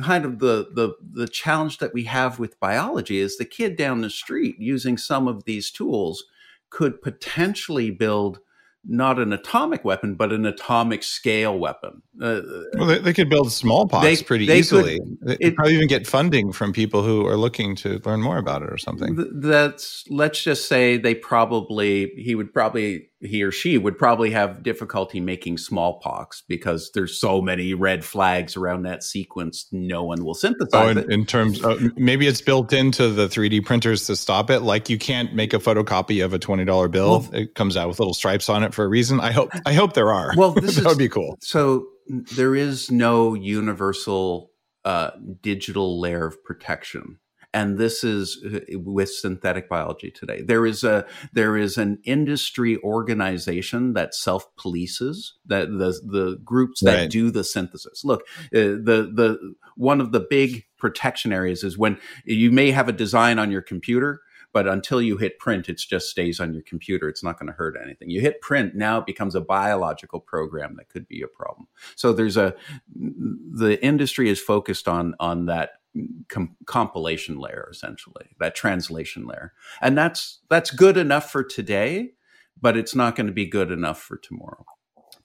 [0.03, 4.01] kind of the, the the challenge that we have with biology is the kid down
[4.01, 6.25] the street using some of these tools
[6.68, 8.40] could potentially build
[8.85, 12.03] not an atomic weapon, but an atomic scale weapon.
[12.21, 12.40] Uh,
[12.75, 14.99] well, they, they, could build smallpox they, pretty they easily.
[14.99, 18.62] Could, they probably even get funding from people who are looking to learn more about
[18.62, 19.16] it or something.
[19.33, 24.62] That's let's just say they probably he would probably he or she would probably have
[24.62, 29.66] difficulty making smallpox because there's so many red flags around that sequence.
[29.73, 31.11] No one will synthesize oh, in, it.
[31.11, 34.61] In terms, of, maybe it's built into the 3D printers to stop it.
[34.61, 37.21] Like you can't make a photocopy of a twenty dollar bill.
[37.21, 39.21] Well, it comes out with little stripes on it for a reason.
[39.21, 39.51] I hope.
[39.67, 40.33] I hope there are.
[40.37, 41.37] Well, this that is, would be cool.
[41.41, 44.51] So there is no universal
[44.85, 45.11] uh,
[45.43, 47.19] digital layer of protection
[47.53, 50.43] and this is uh, with synthetic biology today.
[50.43, 56.81] There is a there is an industry organization that self polices that the the groups
[56.83, 57.11] that right.
[57.11, 58.05] do the synthesis.
[58.05, 58.23] Look,
[58.55, 62.93] uh, the the one of the big protection areas is when you may have a
[62.93, 64.21] design on your computer
[64.53, 67.09] but until you hit print, it just stays on your computer.
[67.09, 68.11] It's not going to hurt anything.
[68.11, 71.69] You hit print, now it becomes a biological program that could be a problem.
[71.97, 72.55] So there's a
[72.95, 75.81] the industry is focused on on that
[76.29, 82.13] com- compilation layer essentially that translation layer and that's that's good enough for today
[82.61, 84.65] but it's not going to be good enough for tomorrow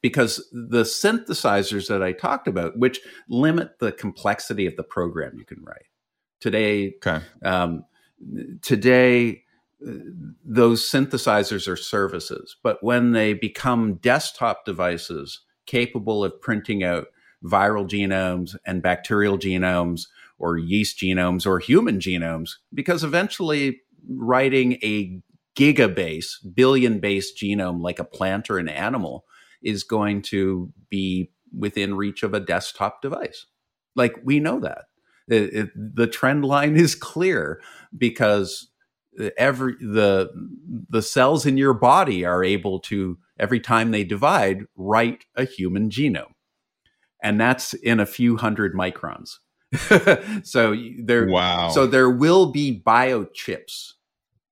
[0.02, 5.46] because the synthesizers that i talked about which limit the complexity of the program you
[5.46, 5.86] can write
[6.40, 7.24] today okay.
[7.44, 7.86] um,
[8.62, 9.42] today
[10.44, 17.08] those synthesizers are services but when they become desktop devices capable of printing out
[17.44, 20.08] viral genomes and bacterial genomes
[20.40, 25.22] or yeast genomes or human genomes because eventually writing a
[25.56, 29.26] gigabase, billion base genome like a plant or an animal
[29.62, 33.46] is going to be within reach of a desktop device.
[33.96, 34.86] Like we know that.
[35.28, 37.62] It, it, the trend line is clear
[37.98, 38.68] because
[39.38, 40.30] every the
[40.90, 45.90] the cells in your body are able to every time they divide write a human
[45.90, 46.34] genome
[47.24, 49.38] and that's in a few hundred microns
[50.44, 51.70] so there, wow.
[51.70, 53.94] So there will be biochips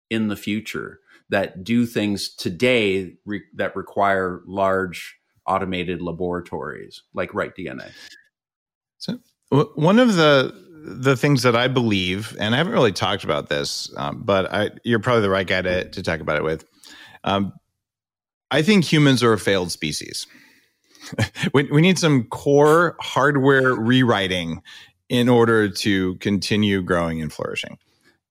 [0.10, 7.56] in the future that do things today re- that require large automated laboratories like Write
[7.56, 7.92] DNA.
[8.98, 10.54] So one of the
[10.86, 14.72] the things that I believe, and I haven't really talked about this, um, but I,
[14.84, 16.65] you're probably the right guy to, to talk about it with.
[17.24, 17.54] Um,
[18.52, 20.28] I think humans are a failed species.
[21.54, 24.62] we, we need some core hardware rewriting
[25.08, 27.78] in order to continue growing and flourishing.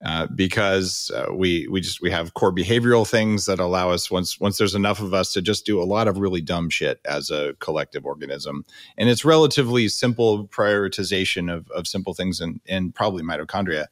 [0.04, 4.40] Uh, because uh, we we just we have core behavioral things that allow us once
[4.40, 7.30] once there's enough of us to just do a lot of really dumb shit as
[7.30, 8.64] a collective organism,
[8.98, 13.86] and it's relatively simple prioritization of of simple things and and probably mitochondria,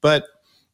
[0.00, 0.26] but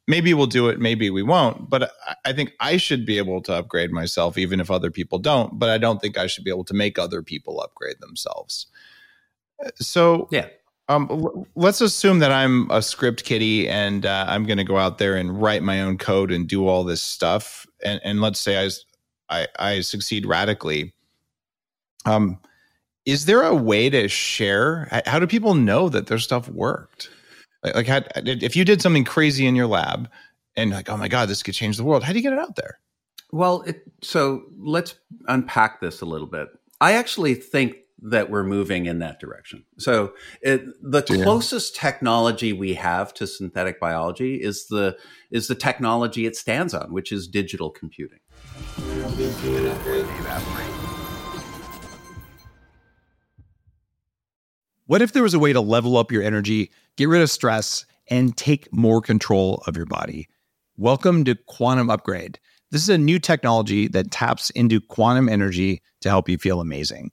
[0.07, 1.71] maybe we'll do it, maybe we won't.
[1.71, 1.91] But
[2.27, 5.59] I think I should be able to upgrade myself even if other people don't.
[5.59, 8.67] But I don't think I should be able to make other people upgrade themselves.
[9.77, 10.49] So yeah
[10.89, 14.99] um, let's assume that I'm a script kitty and uh, I'm going to go out
[14.99, 17.67] there and write my own code and do all this stuff.
[17.83, 18.71] And, and let's say I,
[19.31, 20.93] I, I succeed radically.
[22.05, 22.39] Um,
[23.07, 25.03] is there a way to share?
[25.07, 27.09] How do people know that their stuff worked?
[27.63, 30.11] Like, like how, if you did something crazy in your lab
[30.57, 32.05] and like, oh my God, this could change the world.
[32.05, 32.79] How do you get it out there?
[33.33, 34.95] Well, it, so let's
[35.29, 36.49] unpack this a little bit.
[36.81, 39.65] I actually think that we're moving in that direction.
[39.79, 40.13] So
[40.43, 41.25] it, the yeah.
[41.25, 44.97] closest technology we have to synthetic biology is the
[45.31, 48.19] is the technology it stands on, which is digital computing.
[54.87, 57.87] What if there was a way to level up your energy, get rid of stress,
[58.11, 60.29] and take more control of your body?
[60.77, 62.39] Welcome to Quantum Upgrade.
[62.71, 67.13] This is a new technology that taps into quantum energy to help you feel amazing.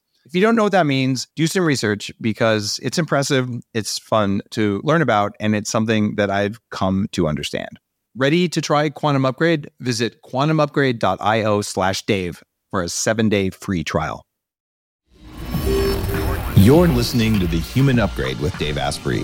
[0.25, 4.41] If you don't know what that means, do some research because it's impressive, it's fun
[4.51, 7.79] to learn about, and it's something that I've come to understand.
[8.15, 9.71] Ready to try Quantum Upgrade?
[9.79, 14.25] Visit quantumupgrade.io slash Dave for a seven day free trial.
[16.55, 19.21] You're listening to The Human Upgrade with Dave Asprey.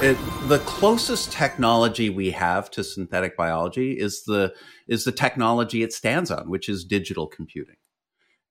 [0.00, 0.16] It,
[0.48, 4.54] the closest technology we have to synthetic biology is the
[4.86, 7.74] is the technology it stands on, which is digital computing.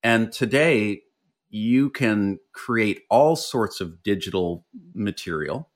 [0.04, 1.02] And today,
[1.50, 5.70] you can create all sorts of digital material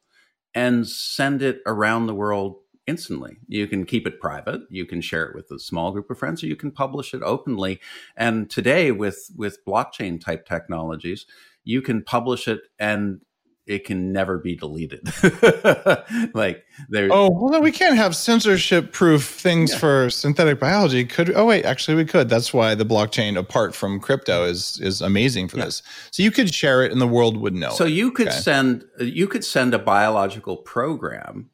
[0.53, 2.57] and send it around the world
[2.87, 3.37] instantly.
[3.47, 6.43] You can keep it private, you can share it with a small group of friends,
[6.43, 7.79] or you can publish it openly.
[8.17, 11.25] And today, with with blockchain type technologies,
[11.63, 13.21] you can publish it and
[13.67, 15.01] it can never be deleted.
[16.33, 17.09] like there.
[17.11, 19.77] Oh well, no, we can't have censorship proof things yeah.
[19.77, 21.05] for synthetic biology.
[21.05, 22.29] Could oh wait, actually we could.
[22.29, 24.51] That's why the blockchain, apart from crypto, mm-hmm.
[24.51, 25.65] is is amazing for yeah.
[25.65, 25.83] this.
[26.11, 27.71] So you could share it, and the world would know.
[27.71, 27.91] So it.
[27.91, 28.37] you could okay.
[28.37, 31.49] send you could send a biological program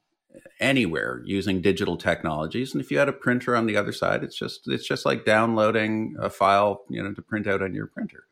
[0.60, 4.36] anywhere using digital technologies and if you had a printer on the other side it's
[4.36, 8.24] just it's just like downloading a file you know to print out on your printer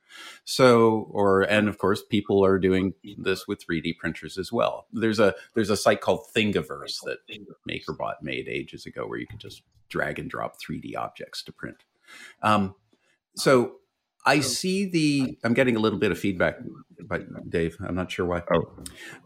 [0.43, 4.87] so, or and of course, people are doing this with 3D printers as well.
[4.93, 7.19] There's a there's a site called Thingiverse that
[7.69, 11.83] MakerBot made ages ago, where you can just drag and drop 3D objects to print.
[12.41, 12.75] Um,
[13.35, 13.75] so
[14.25, 15.37] I see the.
[15.43, 16.57] I'm getting a little bit of feedback,
[16.99, 18.41] but Dave, I'm not sure why.
[18.53, 18.63] Oh,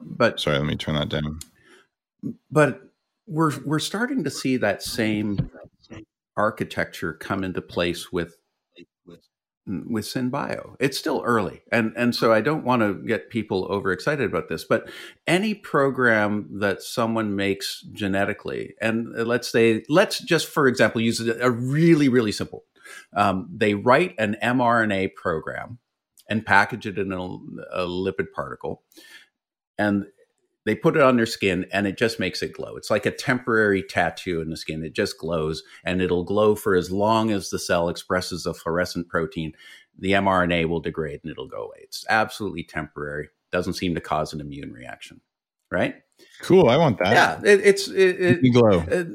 [0.01, 1.39] but sorry, let me turn that down.
[2.51, 2.81] But
[3.27, 5.49] we're we're starting to see that same
[6.35, 8.37] architecture come into place with
[9.88, 10.76] with SynBio.
[10.80, 11.61] It's still early.
[11.72, 14.89] And, and so I don't want to get people overexcited about this, but
[15.28, 21.51] any program that someone makes genetically, and let's say, let's just, for example, use a
[21.51, 22.63] really, really simple.
[23.15, 25.80] Um, they write an mRNA program
[26.30, 28.84] and package it in a, a lipid particle.
[29.78, 30.07] And
[30.70, 32.76] they put it on their skin and it just makes it glow.
[32.76, 34.84] It's like a temporary tattoo in the skin.
[34.84, 39.07] It just glows and it'll glow for as long as the cell expresses a fluorescent
[39.09, 39.53] protein.
[39.97, 41.80] The mRNA will degrade and it'll go away.
[41.82, 43.30] It's absolutely temporary.
[43.51, 45.22] Doesn't seem to cause an immune reaction.
[45.72, 45.95] Right?
[46.41, 46.70] Cool.
[46.70, 47.13] I want that.
[47.13, 48.84] Yeah, it, it's it, it, glow.
[48.88, 49.07] It,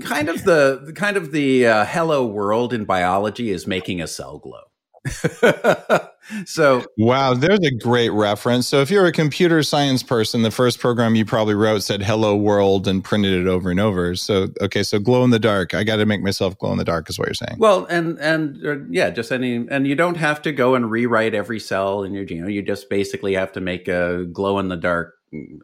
[0.00, 4.38] kind of the kind of the uh, hello world in biology is making a cell
[4.38, 4.67] glow.
[6.44, 8.66] so wow there's a great reference.
[8.66, 12.36] So if you're a computer science person the first program you probably wrote said hello
[12.36, 14.14] world and printed it over and over.
[14.16, 15.74] So okay so glow in the dark.
[15.74, 17.56] I got to make myself glow in the dark is what you're saying.
[17.58, 21.34] Well and and uh, yeah just any and you don't have to go and rewrite
[21.34, 22.52] every cell in your genome.
[22.52, 25.14] You just basically have to make a glow in the dark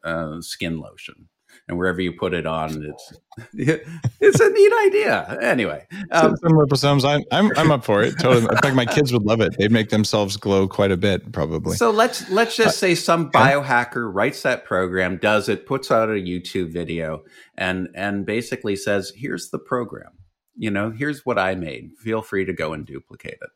[0.05, 1.28] uh, skin lotion
[1.68, 3.12] and wherever you put it on, it's
[4.20, 5.38] it's a neat idea.
[5.40, 8.18] Anyway, um, some ribosomes, I'm, I'm I'm up for it.
[8.18, 8.42] Totally.
[8.42, 9.56] In fact, my kids would love it.
[9.58, 11.76] They'd make themselves glow quite a bit, probably.
[11.76, 16.10] So let's let's just uh, say some biohacker writes that program, does it, puts out
[16.10, 17.24] a YouTube video,
[17.56, 20.12] and and basically says, "Here's the program.
[20.56, 21.92] You know, here's what I made.
[21.98, 23.50] Feel free to go and duplicate it."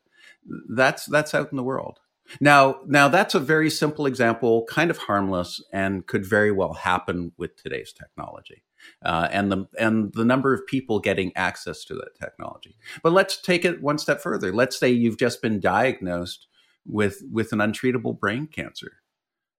[0.74, 2.00] That's that's out in the world.
[2.40, 7.32] Now, now that's a very simple example, kind of harmless, and could very well happen
[7.36, 8.62] with today's technology,
[9.04, 12.76] uh, and the and the number of people getting access to that technology.
[13.02, 14.52] But let's take it one step further.
[14.52, 16.46] Let's say you've just been diagnosed
[16.86, 18.92] with with an untreatable brain cancer,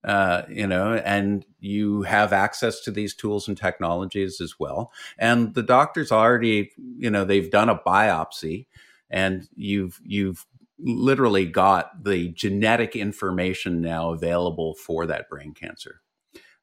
[0.03, 4.91] uh, you know, and you have access to these tools and technologies as well.
[5.17, 8.67] And the doctors already, you know, they've done a biopsy,
[9.09, 10.45] and you've you've
[10.79, 16.01] literally got the genetic information now available for that brain cancer.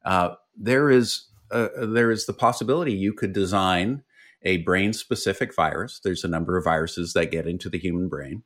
[0.03, 4.03] Uh, there is uh, there is the possibility you could design
[4.43, 5.99] a brain specific virus.
[6.03, 8.43] There's a number of viruses that get into the human brain,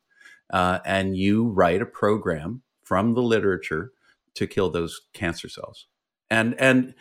[0.52, 3.92] uh, and you write a program from the literature
[4.36, 5.88] to kill those cancer cells.
[6.30, 6.94] And and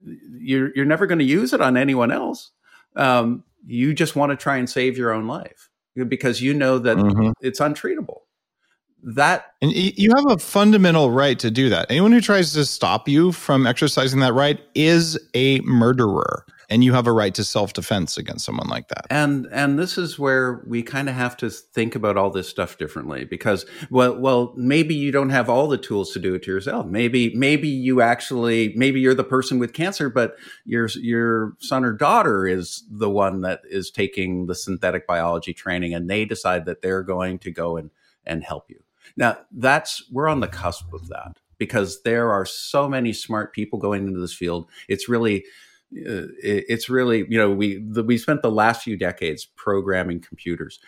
[0.00, 2.52] you're you're never going to use it on anyone else.
[2.94, 5.70] Um, you just want to try and save your own life
[6.04, 7.30] because you know that mm-hmm.
[7.40, 8.20] it's untreatable.
[9.02, 11.86] That and you have a fundamental right to do that.
[11.90, 16.44] Anyone who tries to stop you from exercising that right is a murderer.
[16.68, 19.06] And you have a right to self-defense against someone like that.
[19.10, 22.78] And and this is where we kind of have to think about all this stuff
[22.78, 26.50] differently because well well maybe you don't have all the tools to do it to
[26.50, 26.86] yourself.
[26.86, 31.92] Maybe maybe you actually maybe you're the person with cancer but your your son or
[31.92, 36.82] daughter is the one that is taking the synthetic biology training and they decide that
[36.82, 37.90] they're going to go and
[38.24, 38.82] and help you.
[39.16, 43.78] Now that's we're on the cusp of that because there are so many smart people
[43.78, 44.68] going into this field.
[44.88, 45.44] It's really
[45.94, 50.78] uh, it's really you know we the, we spent the last few decades programming computers.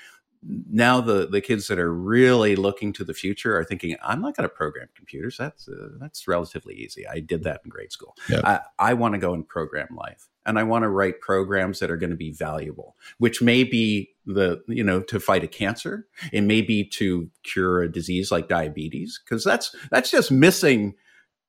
[0.42, 4.36] Now the the kids that are really looking to the future are thinking i'm not
[4.36, 5.36] going to program computers.
[5.36, 7.06] That's uh, that's relatively easy.
[7.06, 8.16] I did that in grade school.
[8.28, 8.44] Yep.
[8.44, 11.90] i, I want to go and program life and i want to write programs that
[11.90, 16.06] are going to be valuable which may be the you know to fight a cancer.
[16.32, 20.94] It may be to cure a disease like diabetes because that's that's just missing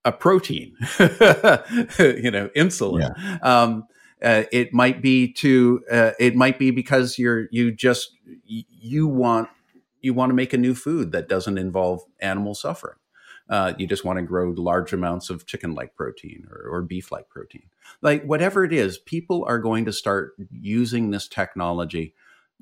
[0.05, 3.13] a protein, you know, insulin.
[3.17, 3.37] Yeah.
[3.41, 3.85] Um,
[4.21, 9.49] uh, it might be to uh, it might be because you're you just you want
[10.01, 12.95] you want to make a new food that doesn't involve animal suffering.
[13.49, 17.63] Uh, you just want to grow large amounts of chicken-like protein or, or beef-like protein.
[17.99, 22.13] Like whatever it is, people are going to start using this technology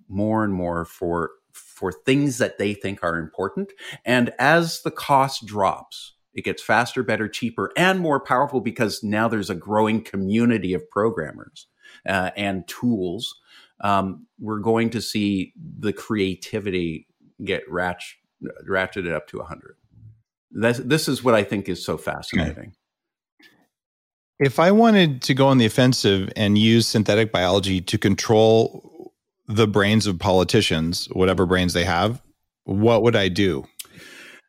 [0.07, 3.71] more and more for for things that they think are important.
[4.05, 9.27] And as the cost drops, it gets faster, better, cheaper, and more powerful because now
[9.27, 11.65] there's a growing community of programmers
[12.07, 13.35] uh, and tools.
[13.81, 17.07] Um, we're going to see the creativity
[17.43, 18.19] get ratch,
[18.69, 19.77] ratcheted up to 100.
[20.51, 22.73] This, this is what I think is so fascinating.
[24.39, 29.11] If I wanted to go on the offensive and use synthetic biology to control
[29.47, 32.21] the brains of politicians, whatever brains they have,
[32.65, 33.65] what would I do?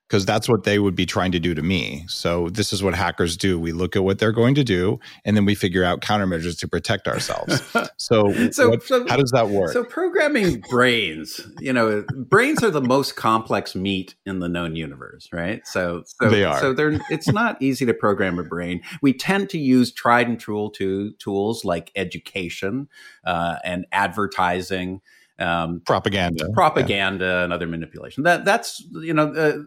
[0.09, 2.05] Because that's what they would be trying to do to me.
[2.09, 3.61] So this is what hackers do.
[3.61, 6.69] We look at what they're going to do, and then we figure out countermeasures to
[6.69, 7.63] protect ourselves.
[8.01, 9.73] So, so, what, so, how does that work?
[9.73, 15.29] So programming brains, you know, brains are the most complex meat in the known universe,
[15.33, 15.67] right?
[15.67, 16.59] So, so they are.
[16.61, 18.83] So they're it's not easy to program a brain.
[19.03, 22.89] We tend to use tried and true to, tools like education
[23.25, 25.01] uh, and advertising.
[25.39, 27.45] Um, propaganda, propaganda, yeah.
[27.45, 28.25] and other manipulation.
[28.25, 29.59] That that's you know uh,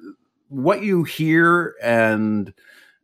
[0.51, 2.53] what you hear and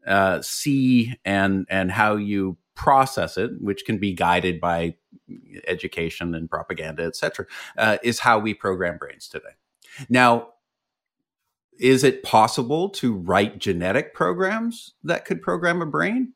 [0.06, 4.96] uh, see and and how you process it, which can be guided by
[5.66, 7.46] education and propaganda, etc.,
[7.78, 9.56] uh, is how we program brains today.
[10.10, 10.50] Now,
[11.80, 16.34] is it possible to write genetic programs that could program a brain?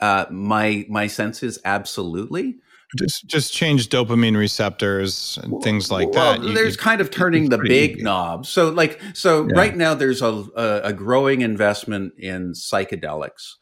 [0.00, 2.56] Uh, my my sense is absolutely
[2.98, 6.46] just just change dopamine receptors and things like well, that.
[6.46, 8.02] You, there's you, kind of turning the big easy.
[8.02, 8.48] knobs.
[8.48, 9.58] So like so yeah.
[9.58, 13.54] right now there's a, a, a growing investment in psychedelics,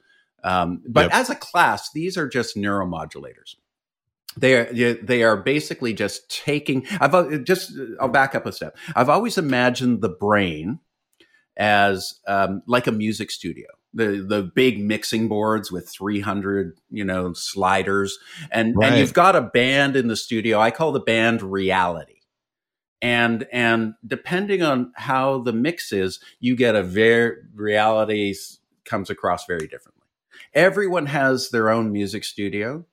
[0.43, 1.15] um, but yep.
[1.15, 3.57] as a class, these are just neuromodulators.
[4.37, 6.87] They are they are basically just taking.
[7.01, 8.77] I've uh, just I'll back up a step.
[8.95, 10.81] I've always imagined the brain
[11.57, 17.33] as um, like a music studio the the big mixing boards with 300 you know
[17.33, 18.19] sliders.
[18.51, 18.91] And right.
[18.91, 22.17] and you've got a band in the studio i call the band reality.
[23.03, 28.35] And and depending on how the mix is you get a very reality
[28.85, 30.07] comes across very differently.
[30.53, 32.85] Everyone has their own music studio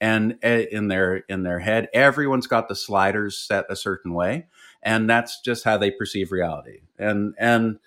[0.00, 1.88] and eh, in their in their head.
[1.92, 4.46] Everyone's got the sliders set a certain way
[4.82, 6.80] and that's just how they perceive reality.
[6.98, 7.78] And and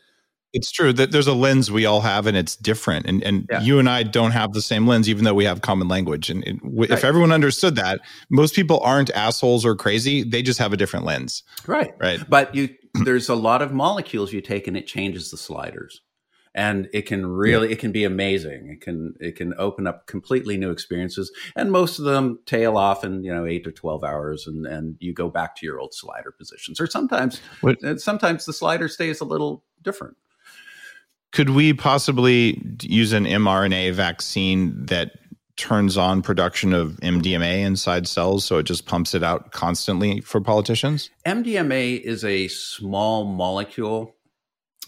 [0.53, 3.05] it's true that there's a lens we all have and it's different.
[3.05, 3.61] And, and yeah.
[3.61, 6.29] you and I don't have the same lens, even though we have common language.
[6.29, 6.89] And it, right.
[6.91, 10.23] if everyone understood that, most people aren't assholes or crazy.
[10.23, 11.43] They just have a different lens.
[11.67, 11.93] Right.
[11.99, 12.19] Right.
[12.27, 12.69] But you,
[13.05, 16.01] there's a lot of molecules you take and it changes the sliders
[16.53, 17.73] and it can really yeah.
[17.73, 21.97] it can be amazing it can it can open up completely new experiences and most
[21.97, 25.29] of them tail off in you know 8 to 12 hours and and you go
[25.29, 28.01] back to your old slider positions or sometimes what?
[28.01, 30.17] sometimes the slider stays a little different
[31.31, 35.11] could we possibly use an mRNA vaccine that
[35.57, 40.41] turns on production of MDMA inside cells so it just pumps it out constantly for
[40.41, 41.09] politicians?
[41.25, 44.15] MDMA is a small molecule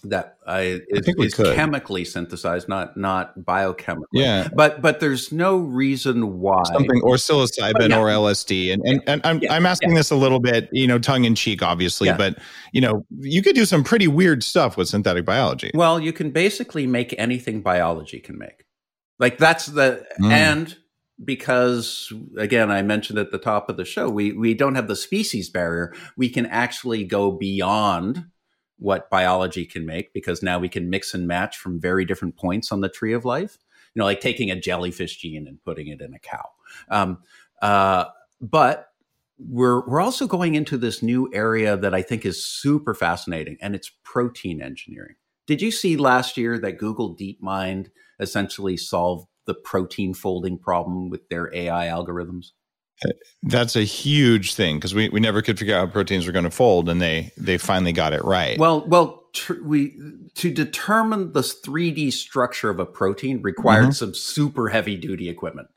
[0.03, 4.03] that I, is, I is chemically synthesized, not not biochemically.
[4.11, 7.99] Yeah, but but there's no reason why something or psilocybin yeah.
[7.99, 9.53] or LSD, and and, and I'm yeah.
[9.53, 9.97] I'm asking yeah.
[9.97, 12.37] this a little bit, you know, tongue in cheek, obviously, but
[12.73, 15.71] you know, you could do some pretty weird stuff with synthetic biology.
[15.73, 18.65] Well, you can basically make anything biology can make.
[19.19, 20.31] Like that's the mm.
[20.31, 20.75] and
[21.23, 24.95] because again i mentioned at the top of the show we we don't have the
[24.95, 28.25] species barrier we can actually go beyond
[28.79, 32.71] what biology can make because now we can mix and match from very different points
[32.71, 33.57] on the tree of life
[33.93, 36.49] you know, like taking a jellyfish gene and putting it in a cow.
[36.89, 37.19] Um,
[37.61, 38.05] uh,
[38.41, 38.89] but
[39.37, 43.75] we're we're also going into this new area that I think is super fascinating, and
[43.75, 45.15] it's protein engineering.
[45.45, 51.27] Did you see last year that Google DeepMind essentially solved the protein folding problem with
[51.29, 52.51] their AI algorithms?
[53.43, 56.45] That's a huge thing because we, we never could figure out how proteins were going
[56.45, 58.57] to fold, and they they finally got it right.
[58.57, 59.97] Well, well, tr- we
[60.35, 63.91] to determine the 3D structure of a protein required mm-hmm.
[63.91, 65.67] some super heavy duty equipment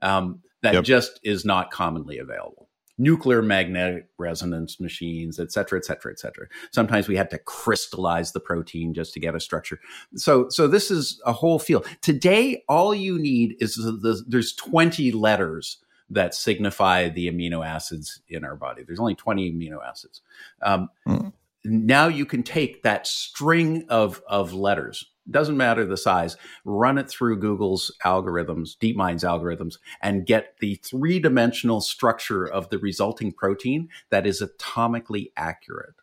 [0.00, 0.84] um, that yep.
[0.84, 2.68] just is not commonly available.
[2.98, 6.46] Nuclear magnetic resonance machines, et cetera, et cetera, et cetera.
[6.72, 9.80] Sometimes we had to crystallize the protein just to get a structure.
[10.14, 11.86] So, so this is a whole field.
[12.02, 15.78] Today, all you need is the, the there's 20 letters
[16.12, 18.82] that signify the amino acids in our body.
[18.82, 20.20] There's only 20 amino acids.
[20.62, 21.32] Um, mm.
[21.64, 27.08] Now you can take that string of, of letters, doesn't matter the size, run it
[27.08, 33.88] through Google's algorithms, DeepMind's algorithms, and get the three dimensional structure of the resulting protein
[34.10, 35.94] that is atomically accurate.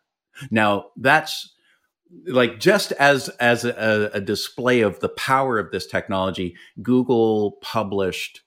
[0.50, 1.52] Now, that's
[2.26, 8.40] like just as as a, a display of the power of this technology, Google published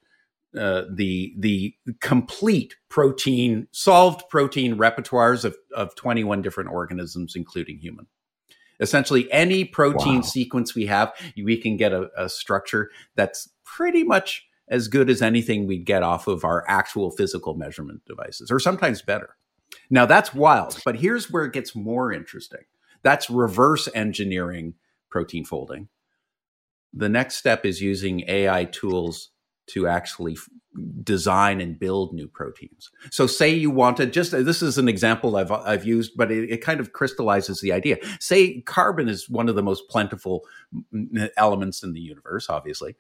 [0.58, 8.06] uh, the the complete protein solved protein repertoires of, of 21 different organisms including human.
[8.80, 10.22] Essentially any protein wow.
[10.22, 15.22] sequence we have we can get a, a, structure that's pretty much as good as
[15.22, 19.36] anything we'd get off of our actual physical measurement devices or sometimes better.
[19.90, 22.64] Now that's wild but here's where it gets more interesting.
[23.02, 24.76] That's reverse engineering
[25.10, 25.90] protein folding.
[26.94, 29.32] The next step is using ai tools
[29.68, 30.38] to actually
[31.04, 32.90] design and build new proteins.
[33.12, 36.58] So say you wanted just this is an example I've I've used but it, it,
[36.58, 37.98] kind of crystallizes the idea.
[38.20, 40.44] Say carbon is one of the most plentiful
[40.74, 42.96] mm, mm, elements in the universe obviously.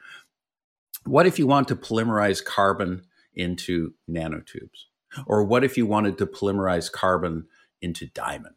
[1.05, 3.03] What if you want to polymerize carbon
[3.34, 4.86] into nanotubes?
[5.26, 7.47] Or what if you wanted to polymerize carbon
[7.82, 8.55] into diamond?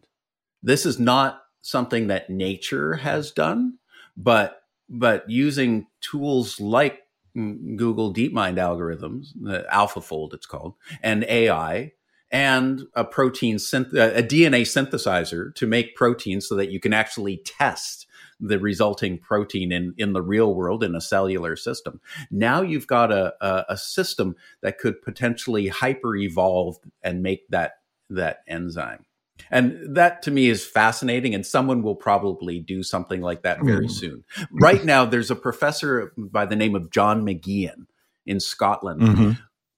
[0.62, 3.78] This is not something that nature has done,
[4.16, 7.00] but but using tools like
[7.36, 11.92] Google DeepMind algorithms, the AlphaFold it's called, and AI,
[12.30, 16.92] and a protein synth- uh, a DNA synthesizer to make proteins so that you can
[16.92, 18.06] actually test
[18.40, 22.00] the resulting protein in, in the real world in a cellular system.
[22.30, 27.78] Now you've got a, a, a system that could potentially hyper evolve and make that
[28.10, 29.05] that enzyme.
[29.50, 31.34] And that to me is fascinating.
[31.34, 33.90] And someone will probably do something like that very mm.
[33.90, 34.24] soon.
[34.50, 37.86] Right now, there's a professor by the name of John McGeehan
[38.24, 39.30] in Scotland mm-hmm.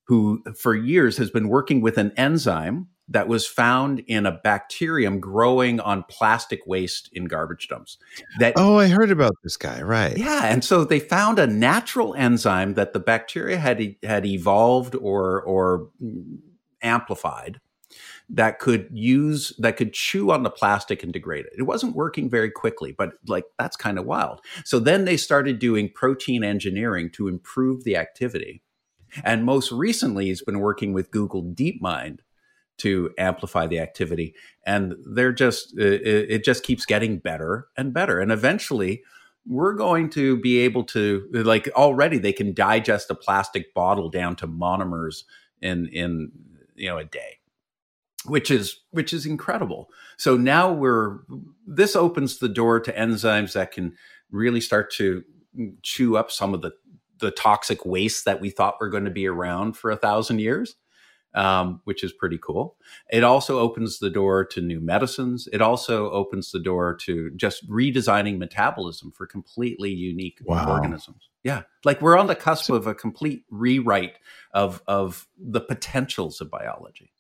[0.06, 5.18] who, for years, has been working with an enzyme that was found in a bacterium
[5.18, 7.96] growing on plastic waste in garbage dumps.
[8.38, 10.16] That Oh, I heard about this guy, right.
[10.16, 15.42] Yeah, and so they found a natural enzyme that the bacteria had had evolved or
[15.42, 15.88] or
[16.82, 17.60] amplified
[18.30, 21.52] that could use that could chew on the plastic and degrade it.
[21.56, 24.40] It wasn't working very quickly, but like that's kind of wild.
[24.64, 28.62] So then they started doing protein engineering to improve the activity.
[29.24, 32.18] And most recently he's been working with Google DeepMind
[32.78, 38.30] to amplify the activity and they're just it, just keeps getting better and better and
[38.30, 39.02] eventually
[39.46, 44.36] we're going to be able to like already they can digest a plastic bottle down
[44.36, 45.24] to monomers
[45.60, 46.30] in in
[46.76, 47.38] you know a day
[48.28, 49.88] which is which is incredible.
[50.16, 51.20] So now we're
[51.66, 53.94] this opens the door to enzymes that can
[54.30, 55.24] really start to
[55.82, 56.72] chew up some of the
[57.18, 60.76] the toxic waste that we thought were going to be around for a thousand years,
[61.34, 62.76] um, which is pretty cool.
[63.10, 65.48] It also opens the door to new medicines.
[65.52, 70.70] It also opens the door to just redesigning metabolism for completely unique wow.
[70.70, 71.28] organisms.
[71.42, 74.18] Yeah, like we're on the cusp of a complete rewrite
[74.52, 77.12] of of the potentials of biology.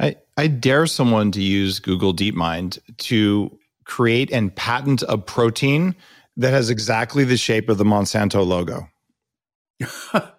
[0.00, 5.94] I, I dare someone to use Google DeepMind to create and patent a protein
[6.36, 8.88] that has exactly the shape of the Monsanto logo.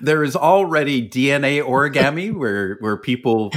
[0.00, 3.52] there is already DNA origami where where people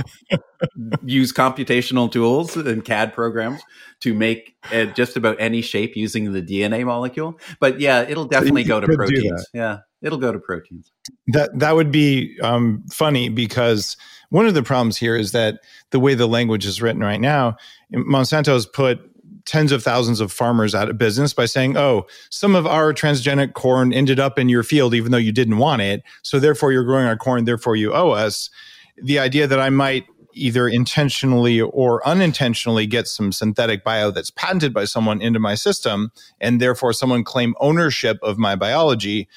[1.03, 3.61] use computational tools and CAD programs
[4.01, 7.39] to make uh, just about any shape using the DNA molecule.
[7.59, 9.47] But yeah, it'll definitely so go to proteins.
[9.53, 10.91] Yeah, it'll go to proteins.
[11.28, 13.97] That that would be um, funny because
[14.36, 15.61] one of the problems here is that
[15.91, 17.55] the way the language is written right now,
[17.93, 18.99] Monsanto has put
[19.45, 23.53] tens of thousands of farmers out of business by saying, oh, some of our transgenic
[23.53, 26.03] corn ended up in your field even though you didn't want it.
[26.21, 28.49] So therefore, you're growing our corn, therefore, you owe us.
[28.97, 34.73] The idea that I might either intentionally or unintentionally get some synthetic bio that's patented
[34.73, 36.11] by someone into my system
[36.41, 39.29] and therefore someone claim ownership of my biology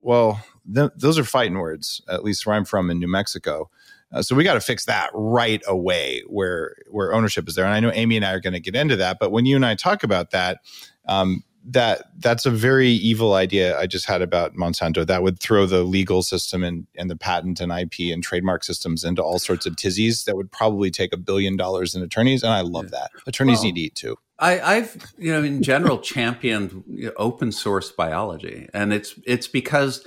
[0.00, 0.42] well
[0.74, 3.68] th- those are fighting words at least where i'm from in new mexico
[4.12, 7.74] uh, so we got to fix that right away where where ownership is there and
[7.74, 9.66] i know amy and i are going to get into that but when you and
[9.66, 10.58] i talk about that
[11.06, 15.06] um, that that's a very evil idea I just had about Monsanto.
[15.06, 19.04] That would throw the legal system and, and the patent and IP and trademark systems
[19.04, 22.42] into all sorts of tizzies that would probably take a billion dollars in attorneys.
[22.42, 23.00] And I love yeah.
[23.00, 23.10] that.
[23.26, 24.16] Attorneys well, need to eat too.
[24.38, 30.06] I, have you know, in general, championed open source biology, and it's it's because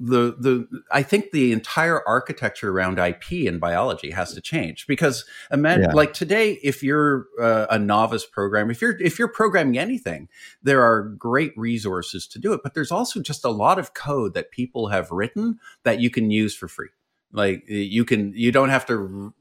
[0.00, 5.26] the the I think the entire architecture around IP in biology has to change because
[5.52, 5.94] imagine yeah.
[5.94, 10.28] like today if you're uh, a novice programmer if you're if you're programming anything
[10.62, 14.32] there are great resources to do it but there's also just a lot of code
[14.32, 16.88] that people have written that you can use for free
[17.32, 19.34] like you can you don't have to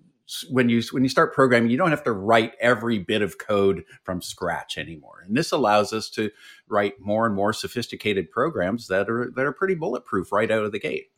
[0.49, 3.83] when you when you start programming, you don't have to write every bit of code
[4.03, 5.23] from scratch anymore.
[5.25, 6.29] And this allows us to
[6.67, 10.71] write more and more sophisticated programs that are that are pretty bulletproof right out of
[10.71, 11.11] the gate.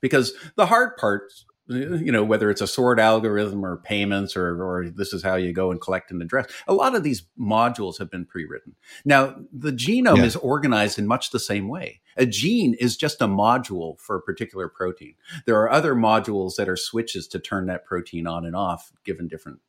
[0.00, 4.90] Because the hard parts you know whether it's a sort algorithm or payments or or
[4.90, 8.10] this is how you go and collect an address a lot of these modules have
[8.10, 10.24] been pre-written now the genome yeah.
[10.24, 14.22] is organized in much the same way a gene is just a module for a
[14.22, 15.14] particular protein
[15.46, 19.28] there are other modules that are switches to turn that protein on and off given
[19.28, 19.60] different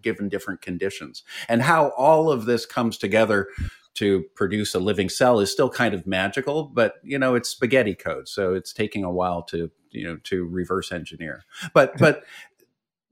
[0.00, 3.48] given different conditions and how all of this comes together
[3.94, 7.94] to produce a living cell is still kind of magical, but you know, it's spaghetti
[7.94, 8.26] code.
[8.26, 11.44] So it's taking a while to, you know, to reverse engineer.
[11.72, 12.24] But, but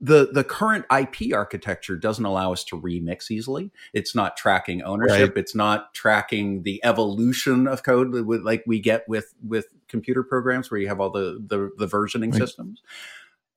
[0.01, 3.71] the the current IP architecture doesn't allow us to remix easily.
[3.93, 5.35] It's not tracking ownership.
[5.35, 5.37] Right.
[5.37, 10.79] It's not tracking the evolution of code like we get with with computer programs where
[10.79, 12.41] you have all the the, the versioning right.
[12.41, 12.81] systems.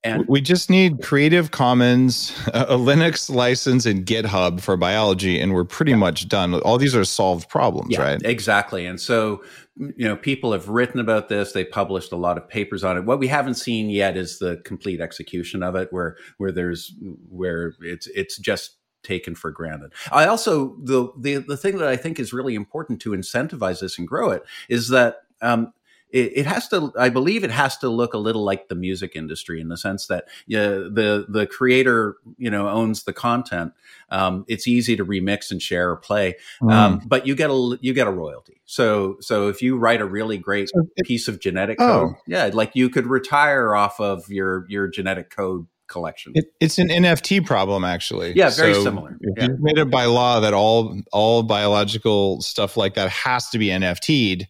[0.04, 5.64] And we just need Creative Commons, a Linux license, and GitHub for biology, and we're
[5.64, 5.96] pretty yeah.
[5.96, 6.54] much done.
[6.60, 8.22] All these are solved problems, yeah, right?
[8.22, 8.84] Exactly.
[8.84, 9.42] And so,
[9.76, 11.52] you know, people have written about this.
[11.52, 13.04] They published a lot of papers on it.
[13.04, 16.92] What we haven't seen yet is the complete execution of it, where where there's
[17.30, 19.92] where it's it's just taken for granted.
[20.12, 23.98] I also the the the thing that I think is really important to incentivize this
[23.98, 25.72] and grow it is that um,
[26.14, 29.16] it, it, has to i believe it has to look a little like the music
[29.16, 33.72] industry in the sense that yeah, the the creator you know owns the content
[34.10, 36.72] um, it's easy to remix and share or play mm.
[36.72, 40.06] um, but you get a you get a royalty so so if you write a
[40.06, 41.86] really great so it, piece of genetic oh.
[41.86, 46.32] code yeah like you could retire off of your your genetic code collection.
[46.34, 48.32] It, it's an NFT problem, actually.
[48.34, 49.18] Yeah, very so similar.
[49.20, 49.44] Yeah.
[49.44, 53.68] you made it by law that all all biological stuff like that has to be
[53.68, 54.46] NFT'd,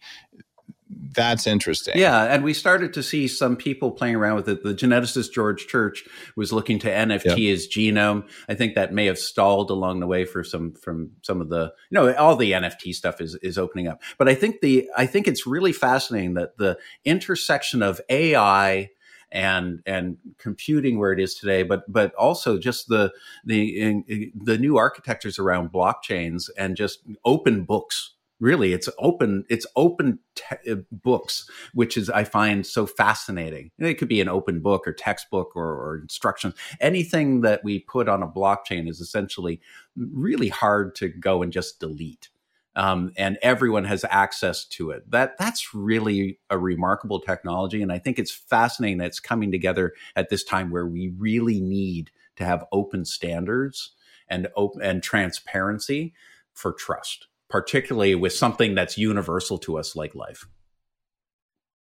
[1.15, 1.97] that's interesting.
[1.97, 4.63] Yeah, and we started to see some people playing around with it.
[4.63, 6.05] The geneticist George Church
[6.35, 8.27] was looking to NFT his genome.
[8.47, 11.73] I think that may have stalled along the way for some from some of the
[11.89, 14.01] you know all the NFT stuff is is opening up.
[14.17, 18.89] But I think the I think it's really fascinating that the intersection of AI
[19.31, 23.11] and and computing where it is today, but but also just the
[23.43, 29.65] the in, the new architectures around blockchains and just open books really it's open it's
[29.75, 33.71] open te- uh, books which is i find so fascinating.
[33.79, 36.55] It could be an open book or textbook or, or instructions.
[36.79, 39.61] Anything that we put on a blockchain is essentially
[39.95, 42.29] really hard to go and just delete.
[42.75, 45.09] Um, and everyone has access to it.
[45.09, 49.93] That that's really a remarkable technology and i think it's fascinating that it's coming together
[50.15, 53.91] at this time where we really need to have open standards
[54.27, 56.13] and open and transparency
[56.53, 60.45] for trust particularly with something that's universal to us like life.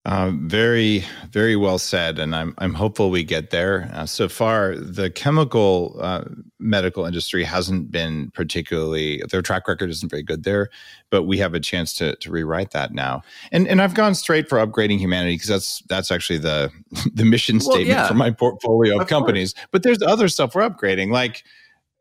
[0.09, 3.91] Uh, very, very well said, and I'm I'm hopeful we get there.
[3.93, 6.25] Uh, so far, the chemical uh,
[6.59, 10.71] medical industry hasn't been particularly their track record isn't very good there,
[11.11, 13.21] but we have a chance to to rewrite that now.
[13.53, 16.71] And and I've gone straight for upgrading humanity because that's that's actually the
[17.13, 18.09] the mission well, statement yeah.
[18.09, 19.53] for my portfolio of, of companies.
[19.53, 19.67] Course.
[19.73, 21.45] But there's other stuff we're upgrading, like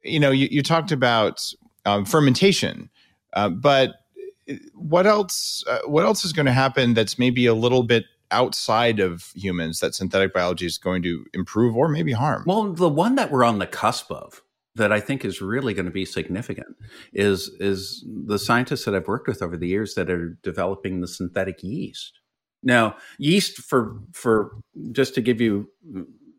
[0.03, 1.43] you know you, you talked about
[1.85, 2.89] um, fermentation
[3.37, 4.01] uh, but
[4.49, 5.63] uh, what else?
[5.67, 9.79] Uh, what else is going to happen that's maybe a little bit outside of humans
[9.79, 12.43] that synthetic biology is going to improve or maybe harm?
[12.47, 14.41] Well, the one that we're on the cusp of
[14.75, 16.75] that I think is really going to be significant
[17.13, 21.07] is is the scientists that I've worked with over the years that are developing the
[21.07, 22.19] synthetic yeast.
[22.63, 24.57] Now, yeast for for
[24.91, 25.69] just to give you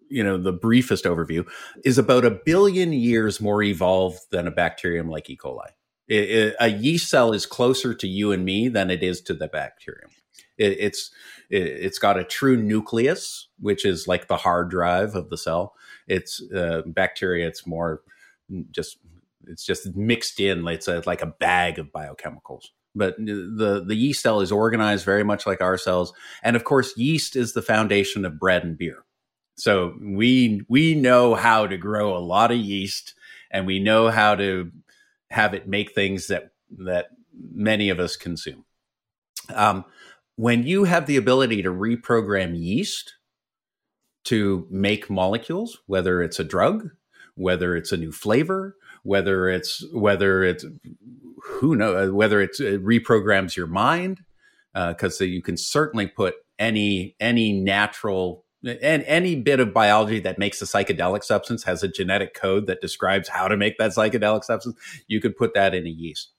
[0.08, 1.46] you know the briefest overview
[1.84, 5.36] is about a billion years more evolved than a bacterium like E.
[5.36, 5.68] coli.
[6.08, 9.34] It, it, a yeast cell is closer to you and me than it is to
[9.34, 10.10] the bacterium.
[10.56, 11.10] It, it's
[11.50, 15.74] it, it's got a true nucleus, which is like the hard drive of the cell.
[16.06, 17.46] It's uh, bacteria.
[17.46, 18.02] It's more
[18.70, 18.98] just
[19.46, 20.66] it's just mixed in.
[20.68, 22.66] It's a, like a bag of biochemicals.
[22.94, 26.96] But the the yeast cell is organized very much like our cells, and of course,
[26.96, 29.04] yeast is the foundation of bread and beer.
[29.56, 33.14] So we we know how to grow a lot of yeast,
[33.50, 34.72] and we know how to
[35.30, 37.08] have it make things that that
[37.52, 38.64] many of us consume.
[39.54, 39.84] Um,
[40.36, 43.14] when you have the ability to reprogram yeast
[44.24, 46.90] to make molecules, whether it's a drug,
[47.34, 50.64] whether it's a new flavor, whether it's whether it's
[51.42, 54.20] who knows whether it reprograms your mind
[54.74, 60.38] because uh, you can certainly put any any natural and any bit of biology that
[60.38, 64.44] makes a psychedelic substance has a genetic code that describes how to make that psychedelic
[64.44, 64.76] substance.
[65.06, 66.32] You could put that in a yeast.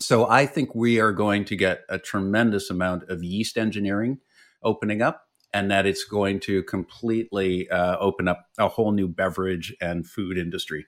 [0.00, 4.18] So I think we are going to get a tremendous amount of yeast engineering
[4.62, 9.74] opening up, and that it's going to completely uh, open up a whole new beverage
[9.80, 10.86] and food industry.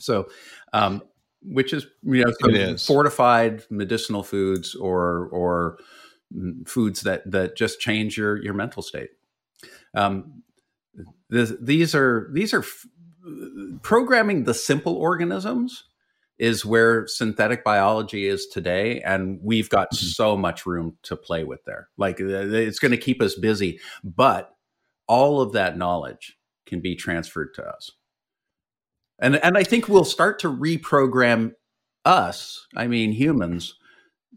[0.00, 0.28] So,
[0.72, 1.02] um,
[1.42, 5.78] which is you know fortified medicinal foods or or
[6.66, 9.10] foods that that just change your your mental state.
[9.94, 10.42] Um,
[11.30, 12.86] this, these are these are f-
[13.82, 15.84] programming the simple organisms
[16.38, 20.06] is where synthetic biology is today and we've got mm-hmm.
[20.06, 23.78] so much room to play with there like uh, it's going to keep us busy
[24.02, 24.54] but
[25.06, 26.36] all of that knowledge
[26.66, 27.90] can be transferred to us
[29.18, 31.52] and and i think we'll start to reprogram
[32.04, 33.74] us i mean humans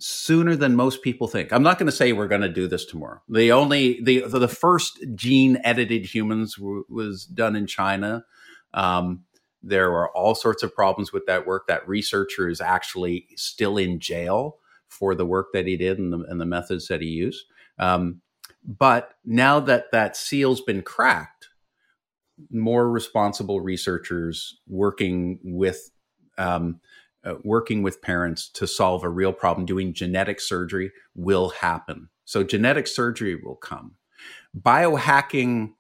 [0.02, 2.86] sooner than most people think i'm not going to say we're going to do this
[2.86, 8.24] tomorrow the only the the first gene edited humans w- was done in china
[8.74, 9.24] um,
[9.64, 11.68] there were all sorts of problems with that work.
[11.68, 16.20] That researcher is actually still in jail for the work that he did and the,
[16.28, 17.46] and the methods that he used.
[17.78, 18.22] Um,
[18.66, 21.50] but now that that seal's been cracked,
[22.50, 25.92] more responsible researchers working with
[26.38, 26.80] um,
[27.24, 32.10] uh, working with parents to solve a real problem, doing genetic surgery will happen.
[32.26, 33.96] So genetic surgery will come.
[34.58, 35.74] Biohacking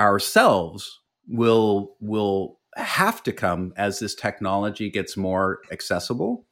[0.00, 6.46] ourselves will will have to come as this technology gets more accessible.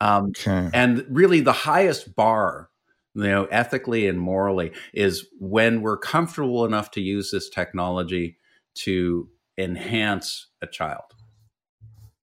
[0.00, 0.70] Um, okay.
[0.72, 2.70] And really, the highest bar,
[3.14, 8.38] you know, ethically and morally, is when we're comfortable enough to use this technology
[8.74, 11.04] to enhance a child.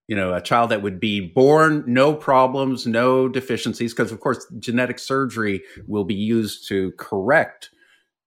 [0.10, 4.43] You know, a child that would be born no problems, no deficiencies, because of course,
[4.57, 7.70] genetic surgery will be used to correct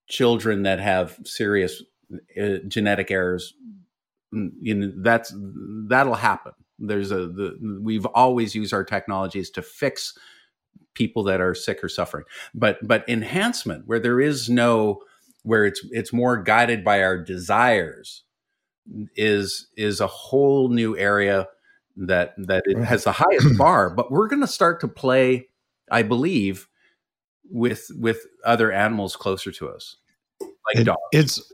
[0.08, 1.82] children that have serious
[2.40, 3.54] uh, genetic errors.
[4.30, 5.34] You know that's
[5.88, 6.52] that'll happen.
[6.78, 10.16] There's a the, we've always used our technologies to fix
[10.94, 12.26] people that are sick or suffering.
[12.54, 15.00] But but enhancement where there is no
[15.42, 18.22] where it's it's more guided by our desires
[19.16, 21.48] is is a whole new area
[21.96, 25.48] that that it has the highest bar but we're going to start to play
[25.90, 26.68] i believe
[27.50, 29.96] with with other animals closer to us
[30.40, 31.00] like it, dogs.
[31.12, 31.52] it's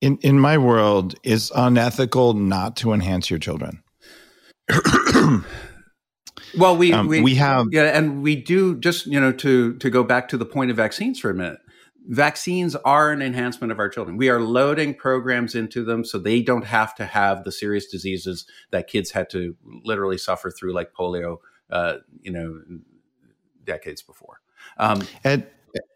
[0.00, 3.82] in in my world is unethical not to enhance your children.
[6.56, 9.90] Well we, um, we we have yeah and we do just you know to to
[9.90, 11.58] go back to the point of vaccines for a minute
[12.08, 16.40] vaccines are an enhancement of our children we are loading programs into them so they
[16.40, 19.54] don't have to have the serious diseases that kids had to
[19.84, 21.36] literally suffer through like polio
[21.70, 22.60] uh, you know
[23.64, 24.40] decades before
[24.78, 25.46] um, and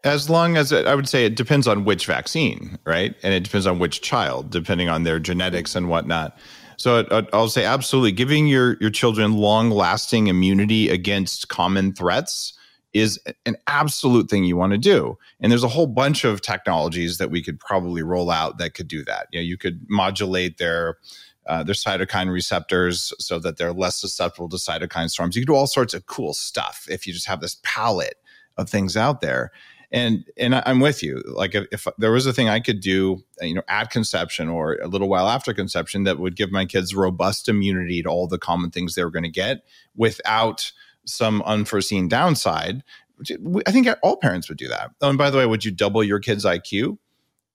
[0.03, 3.15] as long as it, I would say it depends on which vaccine, right?
[3.23, 6.37] And it depends on which child, depending on their genetics and whatnot.
[6.77, 12.53] So I'll say absolutely giving your your children long lasting immunity against common threats
[12.93, 15.17] is an absolute thing you want to do.
[15.39, 18.87] And there's a whole bunch of technologies that we could probably roll out that could
[18.87, 19.27] do that.
[19.31, 20.97] You know, you could modulate their
[21.45, 25.35] uh, their cytokine receptors so that they're less susceptible to cytokine storms.
[25.35, 28.15] You could do all sorts of cool stuff if you just have this palette
[28.57, 29.51] of things out there
[29.93, 31.23] and and I'm with you.
[31.27, 34.75] Like if, if, there was a thing I could do, you know, at conception or
[34.81, 38.39] a little while after conception that would give my kids robust immunity to all the
[38.39, 39.63] common things they were going to get
[39.95, 40.71] without
[41.05, 42.83] some unforeseen downside.
[43.65, 44.91] I think all parents would do that.
[45.01, 46.97] Oh, and by the way, would you double your kid's IQ?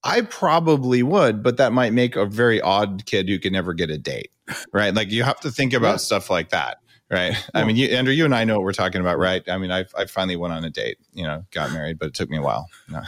[0.04, 3.90] I probably would, but that might make a very odd kid who can never get
[3.90, 4.30] a date,
[4.72, 4.94] right?
[4.94, 5.96] Like you have to think about yeah.
[5.96, 6.78] stuff like that
[7.10, 7.34] right?
[7.54, 9.42] I mean, you, Andrew, you and I know what we're talking about, right?
[9.48, 12.14] I mean, I, I finally went on a date, you know, got married, but it
[12.14, 12.68] took me a while.
[12.88, 13.02] No.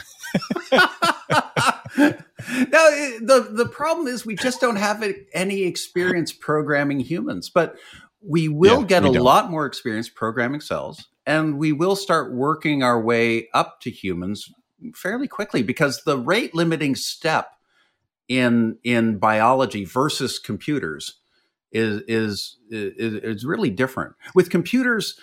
[1.97, 7.75] now, eh, the the problem is we just don't have any experience programming humans, but
[8.21, 9.23] we will yeah, get we a don't.
[9.23, 14.51] lot more experience programming cells, and we will start working our way up to humans
[14.95, 17.51] fairly quickly because the rate limiting step
[18.27, 21.19] in in biology versus computers
[21.71, 24.15] is is is, is really different.
[24.35, 25.19] With computers,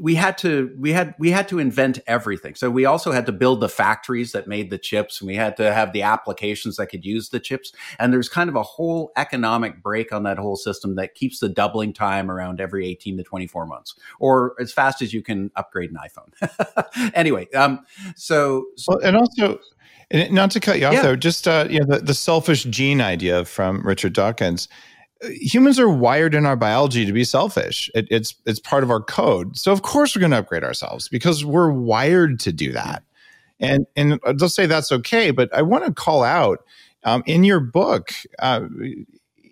[0.00, 2.54] we had to we had we had to invent everything.
[2.54, 5.56] So we also had to build the factories that made the chips, and we had
[5.58, 7.72] to have the applications that could use the chips.
[7.98, 11.48] And there's kind of a whole economic break on that whole system that keeps the
[11.48, 15.90] doubling time around every 18 to 24 months, or as fast as you can upgrade
[15.90, 17.12] an iPhone.
[17.14, 17.84] anyway, um,
[18.16, 19.60] so, so well, and also.
[20.32, 21.02] not to cut you off yeah.
[21.02, 24.68] though, just uh, you know the, the selfish gene idea from Richard Dawkins
[25.22, 27.90] humans are wired in our biology to be selfish.
[27.94, 29.56] It, it's it's part of our code.
[29.56, 33.02] So of course we're going to upgrade ourselves because we're wired to do that.
[33.58, 36.64] And and they'll say that's okay, but I want to call out
[37.04, 38.10] um, in your book.
[38.38, 38.66] Uh,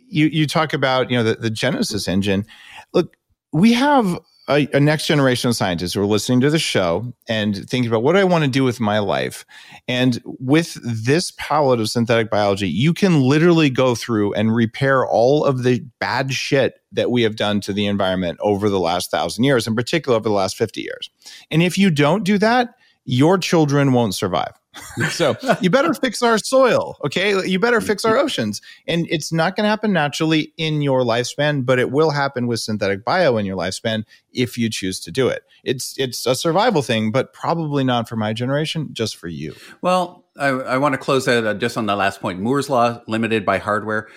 [0.08, 2.46] you you talk about you know the, the Genesis engine.
[2.94, 3.16] Look,
[3.52, 4.18] we have
[4.48, 8.02] a, a, next generation of scientists who are listening to the show and thinking about
[8.02, 9.44] what do I want to do with my life.
[9.86, 15.44] And with this palette of synthetic biology, you can literally go through and repair all
[15.44, 19.44] of the bad shit that we have done to the environment over the last thousand
[19.44, 21.10] years, in particular over the last 50 years.
[21.50, 22.74] And if you don't do that,
[23.04, 24.57] your children won't survive.
[25.10, 27.46] so you better fix our soil, okay?
[27.46, 28.60] You better fix our oceans.
[28.86, 32.60] And it's not going to happen naturally in your lifespan, but it will happen with
[32.60, 35.44] synthetic bio in your lifespan if you choose to do it.
[35.64, 39.54] It's it's a survival thing, but probably not for my generation, just for you.
[39.82, 42.40] Well, I, I want to close that uh, just on the last point.
[42.40, 44.08] Moore's law limited by hardware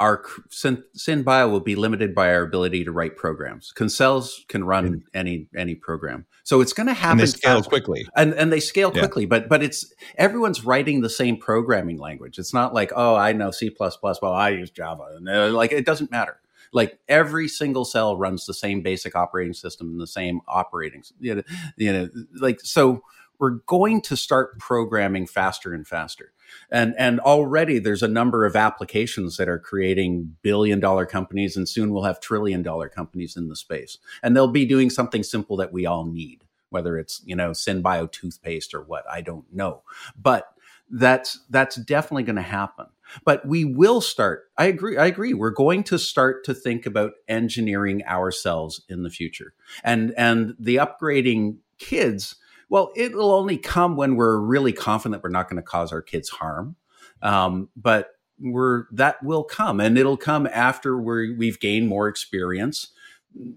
[0.00, 3.70] our SynBio will be limited by our ability to write programs.
[3.76, 7.20] Concells can run any any program, so it's going to happen.
[7.20, 7.68] And they scale fast.
[7.68, 9.00] quickly, and and they scale yeah.
[9.02, 9.26] quickly.
[9.26, 12.38] But but it's everyone's writing the same programming language.
[12.38, 15.70] It's not like oh I know C plus plus, well I use Java, and like
[15.70, 16.40] it doesn't matter.
[16.72, 21.02] Like every single cell runs the same basic operating system and the same operating.
[21.20, 21.42] You know,
[21.76, 22.08] you know,
[22.40, 23.02] like so
[23.38, 26.32] we're going to start programming faster and faster
[26.70, 31.68] and and already there's a number of applications that are creating billion dollar companies and
[31.68, 33.98] soon we'll have trillion dollar companies in the space.
[34.22, 38.10] And they'll be doing something simple that we all need whether it's you know synbio
[38.10, 39.82] toothpaste or what i don't know.
[40.16, 40.46] But
[40.90, 42.86] that's that's definitely going to happen.
[43.24, 47.12] But we will start i agree i agree we're going to start to think about
[47.28, 49.54] engineering ourselves in the future.
[49.84, 52.36] And and the upgrading kids
[52.70, 56.30] well, it'll only come when we're really confident we're not going to cause our kids
[56.30, 56.76] harm.
[57.20, 62.88] Um, but we're that will come, and it'll come after we we've gained more experience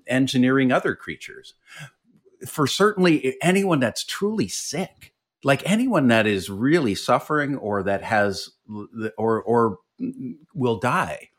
[0.08, 1.54] engineering other creatures.
[2.46, 8.50] For certainly anyone that's truly sick, like anyone that is really suffering or that has
[9.18, 9.78] or or
[10.54, 11.30] will die,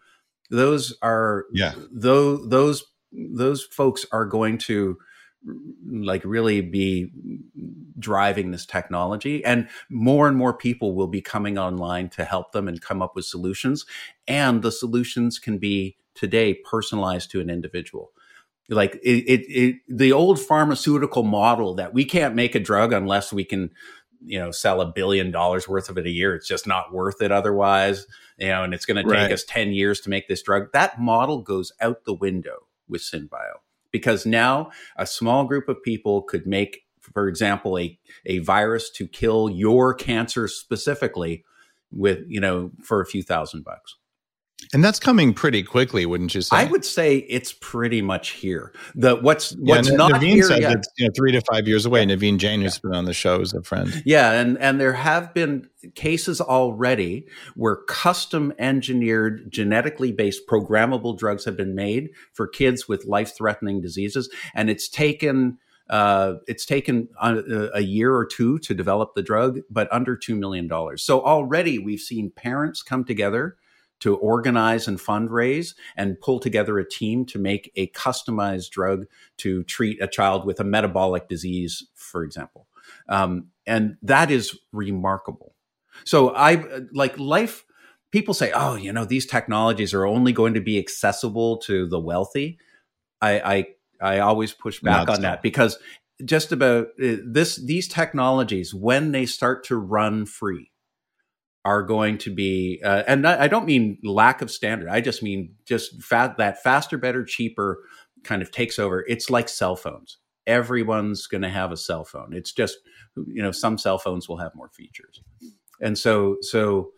[0.49, 4.97] those are yeah those those those folks are going to
[5.87, 7.11] like really be
[7.99, 9.45] driving this technology.
[9.45, 13.15] And more and more people will be coming online to help them and come up
[13.15, 13.85] with solutions.
[14.27, 18.13] And the solutions can be today personalized to an individual.
[18.69, 23.33] Like it, it, it, the old pharmaceutical model that we can't make a drug unless
[23.33, 23.71] we can
[24.27, 26.35] you know sell a billion dollars worth of it a year.
[26.35, 28.07] It's just not worth it otherwise
[28.39, 30.73] you know and it's going to take us 10 years to make this drug.
[30.73, 33.61] That model goes out the window with synbio
[33.95, 39.07] because now a small group of people could make, for example, a, a virus to
[39.07, 41.45] kill your cancer specifically
[41.93, 43.95] with, you know, for a few thousand bucks.
[44.73, 46.57] And that's coming pretty quickly, wouldn't you say?
[46.57, 48.73] I would say it's pretty much here.
[48.95, 50.77] The what's what's yeah, not Naveen here said yet.
[50.79, 52.03] It's, you know, three to five years away.
[52.03, 52.15] Yeah.
[52.15, 52.91] Naveen Jain, who's yeah.
[52.91, 54.03] been on the show, is a friend.
[54.05, 61.45] Yeah, and and there have been cases already where custom engineered, genetically based, programmable drugs
[61.45, 65.59] have been made for kids with life threatening diseases, and it's taken.
[65.91, 70.35] Uh, it's taken a, a, year or two to develop the drug, but under $2
[70.35, 70.67] million.
[70.97, 73.59] So already we've seen parents come together
[74.01, 79.07] to organize and fundraise and pull together a team to make a customized drug
[79.39, 82.67] to treat a child with a metabolic disease, for example.
[83.09, 85.55] Um, and that is remarkable.
[86.05, 87.65] So I like life.
[88.11, 92.01] People say, "Oh, you know, these technologies are only going to be accessible to the
[92.01, 92.59] wealthy."
[93.21, 93.67] I
[94.01, 95.79] I, I always push back Not on that because
[96.25, 100.71] just about uh, this these technologies when they start to run free
[101.65, 104.89] are going to be, uh, and I don't mean lack of standard.
[104.89, 107.83] I just mean just that faster, better, cheaper
[108.23, 109.05] kind of takes over.
[109.09, 110.19] It's like cell phones.
[110.47, 112.35] Everyone's going to have a cell phone.
[112.35, 112.77] It's just,
[113.17, 115.23] you know, some cell phones will have more features,
[115.81, 116.91] and so so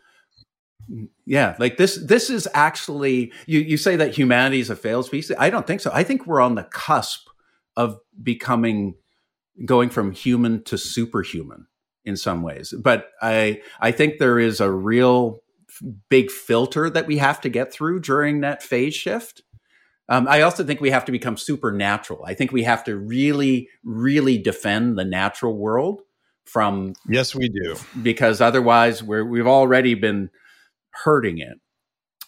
[1.25, 1.97] yeah, like this.
[2.05, 3.61] This is actually you.
[3.61, 5.37] You say that humanity is a failed species.
[5.39, 5.91] I don't think so.
[5.95, 7.29] I think we're on the cusp
[7.77, 8.95] of becoming
[9.65, 11.67] going from human to superhuman
[12.07, 12.73] in some ways.
[12.73, 15.43] But I I think there is a real
[16.09, 19.43] big filter that we have to get through during that phase shift.
[20.09, 22.25] Um, I also think we have to become supernatural.
[22.25, 26.03] I think we have to really, really defend the natural world
[26.45, 26.95] from.
[27.09, 27.77] Yes, we do.
[28.01, 30.31] Because otherwise, we're, we've already been
[30.91, 31.59] hurting it.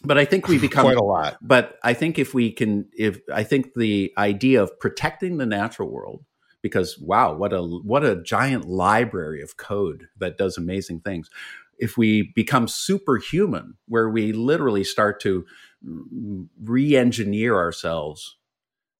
[0.03, 1.37] But I think we become quite a lot.
[1.41, 5.89] But I think if we can, if I think the idea of protecting the natural
[5.89, 6.25] world
[6.61, 11.29] because wow, what a what a giant library of code that does amazing things.
[11.77, 15.45] If we become superhuman, where we literally start to
[16.61, 18.35] re-engineer ourselves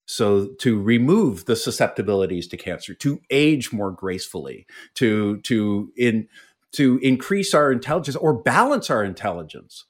[0.06, 6.28] so to remove the susceptibilities to cancer to age more gracefully to to in
[6.72, 9.86] to increase our intelligence or balance our intelligence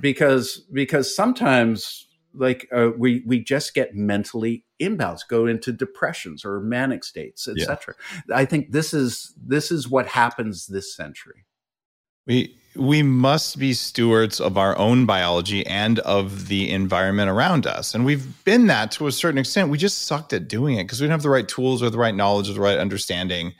[0.00, 6.60] because because sometimes like uh, we we just get mentally imbalanced, go into depressions or
[6.60, 7.94] manic states, etc.
[8.28, 8.36] Yeah.
[8.36, 11.46] I think this is this is what happens this century.
[12.26, 17.94] We we must be stewards of our own biology and of the environment around us.
[17.94, 19.68] And we've been that to a certain extent.
[19.68, 21.98] We just sucked at doing it because we didn't have the right tools or the
[21.98, 23.52] right knowledge or the right understanding.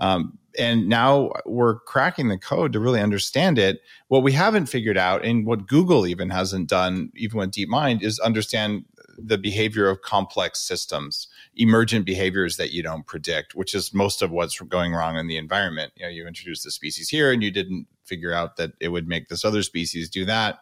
[0.00, 3.80] Um, and now we're cracking the code to really understand it.
[4.08, 8.18] What we haven't figured out, and what Google even hasn't done, even with DeepMind, is
[8.18, 8.84] understand
[9.16, 14.30] the behavior of complex systems, emergent behaviors that you don't predict, which is most of
[14.30, 15.92] what's going wrong in the environment.
[15.94, 19.06] You know, you introduced the species here, and you didn't figure out that it would
[19.06, 20.60] make this other species do that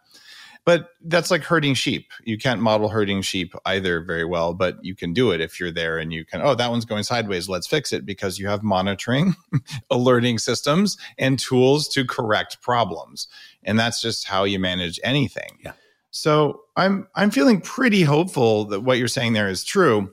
[0.69, 2.11] but that's like herding sheep.
[2.25, 5.73] You can't model herding sheep either very well, but you can do it if you're
[5.73, 7.49] there and you can, oh, that one's going sideways.
[7.49, 9.35] Let's fix it because you have monitoring,
[9.91, 13.29] alerting systems, and tools to correct problems.
[13.63, 15.57] And that's just how you manage anything.
[15.65, 15.73] Yeah.
[16.11, 20.13] So I'm I'm feeling pretty hopeful that what you're saying there is true.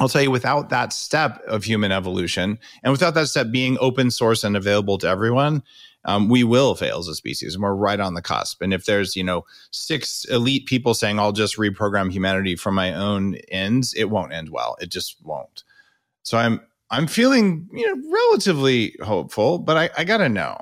[0.00, 4.10] I'll tell you, without that step of human evolution and without that step being open
[4.10, 5.62] source and available to everyone,
[6.08, 8.62] um, we will fail as a species and we're right on the cusp.
[8.62, 12.94] And if there's you know six elite people saying i'll just reprogram humanity from my
[12.94, 14.76] own ends it won't end well.
[14.80, 15.64] It just won't.
[16.22, 20.58] So i'm i'm feeling you know relatively hopeful but i, I gotta know.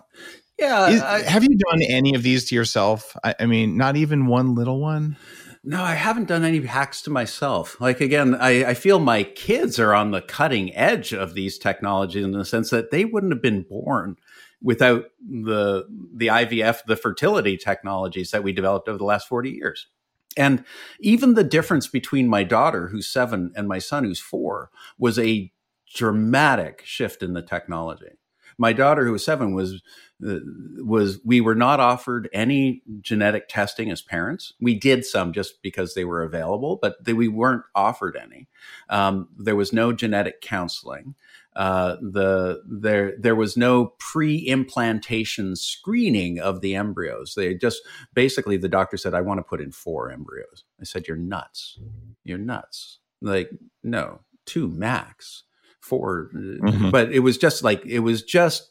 [0.59, 3.17] Yeah Is, I, have you done any of these to yourself?
[3.23, 5.17] I, I mean not even one little one?
[5.63, 7.81] No, I haven't done any hacks to myself.
[7.81, 12.25] Like again, I, I, feel my kids are on the cutting edge of these technologies
[12.25, 14.17] in the sense that they wouldn't have been born
[14.63, 15.85] without the
[16.15, 19.89] the IVF, the fertility technologies that we developed over the last 40 years.
[20.37, 20.65] And
[21.01, 25.51] even the difference between my daughter, who's seven, and my son, who's four, was a
[25.95, 28.19] dramatic shift in the technology.
[28.59, 29.83] My daughter, who was seven, was
[30.21, 34.55] was we were not offered any genetic testing as parents.
[34.61, 38.49] We did some just because they were available, but they, we weren't offered any.
[38.89, 41.14] Um, there was no genetic counseling
[41.57, 47.35] uh, the there there was no pre-implantation screening of the embryos.
[47.35, 47.81] They just
[48.12, 51.79] basically the doctor said, "I want to put in four embryos." I said, "You're nuts.
[52.25, 52.99] You're nuts.
[53.23, 53.51] Like
[53.83, 55.45] no, two max,
[55.81, 56.91] 4 mm-hmm.
[56.91, 58.71] But it was just like it was just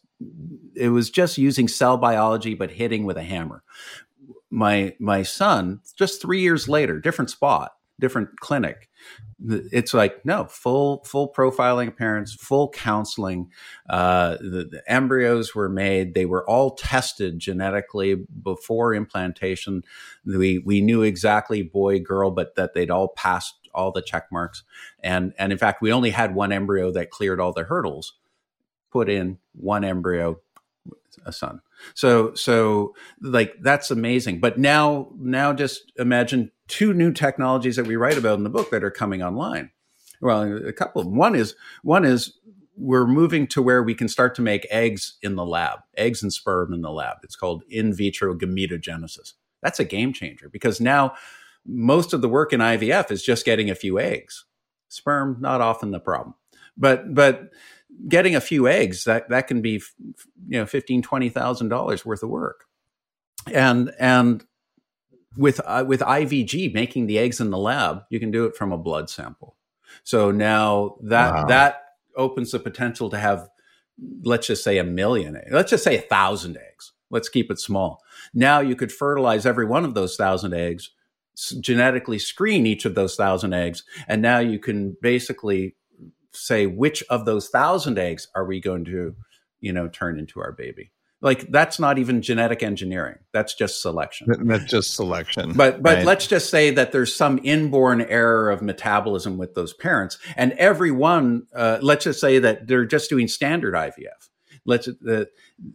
[0.75, 3.63] it was just using cell biology but hitting with a hammer.
[4.49, 8.89] My my son, just three years later, different spot, different clinic.
[9.47, 13.51] It's like no full full profiling of parents full counseling.
[13.89, 16.13] Uh, the, the, embryos were made.
[16.13, 19.83] They were all tested genetically before implantation.
[20.25, 24.63] We we knew exactly boy girl but that they'd all passed all the check marks.
[25.03, 28.13] And and in fact we only had one embryo that cleared all the hurdles
[28.95, 30.39] put in one embryo
[31.25, 31.61] a son
[31.93, 37.95] so so like that's amazing but now now just imagine two new technologies that we
[37.95, 39.71] write about in the book that are coming online.
[40.21, 41.17] Well, a couple of them.
[41.17, 42.33] One is one is
[42.77, 46.33] we're moving to where we can start to make eggs in the lab, eggs and
[46.33, 47.17] sperm in the lab.
[47.23, 49.33] It's called in vitro gametogenesis.
[49.61, 51.15] That's a game changer because now
[51.65, 54.45] most of the work in IVF is just getting a few eggs.
[54.89, 56.35] Sperm not often the problem.
[56.77, 57.51] But but
[58.07, 59.81] getting a few eggs that that can be
[60.47, 62.65] you know 15 20,000 dollars worth of work.
[63.53, 64.45] And and
[65.37, 68.71] with uh, with IVG making the eggs in the lab, you can do it from
[68.71, 69.55] a blood sample.
[70.03, 71.45] So now that wow.
[71.45, 71.81] that
[72.15, 73.49] opens the potential to have,
[74.23, 75.51] let's just say a million, eggs.
[75.51, 76.93] let's just say a thousand eggs.
[77.09, 78.01] Let's keep it small.
[78.33, 80.91] Now you could fertilize every one of those thousand eggs,
[81.59, 85.75] genetically screen each of those thousand eggs, and now you can basically
[86.35, 89.15] say which of those thousand eggs are we going to,
[89.59, 90.91] you know, turn into our baby.
[91.21, 93.17] like that's not even genetic engineering.
[93.33, 94.27] That's just selection.
[94.47, 96.05] That's just selection but but right?
[96.05, 101.47] let's just say that there's some inborn error of metabolism with those parents and everyone
[101.55, 104.29] uh, let's just say that they're just doing standard ivf
[104.65, 105.25] let's uh,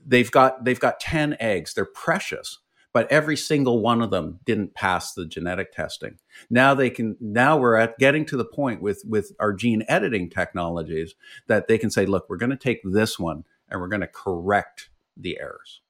[0.06, 1.74] they've got they've got 10 eggs.
[1.74, 2.58] They're precious
[2.92, 6.18] but every single one of them didn't pass the genetic testing
[6.48, 10.28] now they can now we're at getting to the point with with our gene editing
[10.28, 11.14] technologies
[11.46, 14.06] that they can say look we're going to take this one and we're going to
[14.06, 15.80] correct the errors.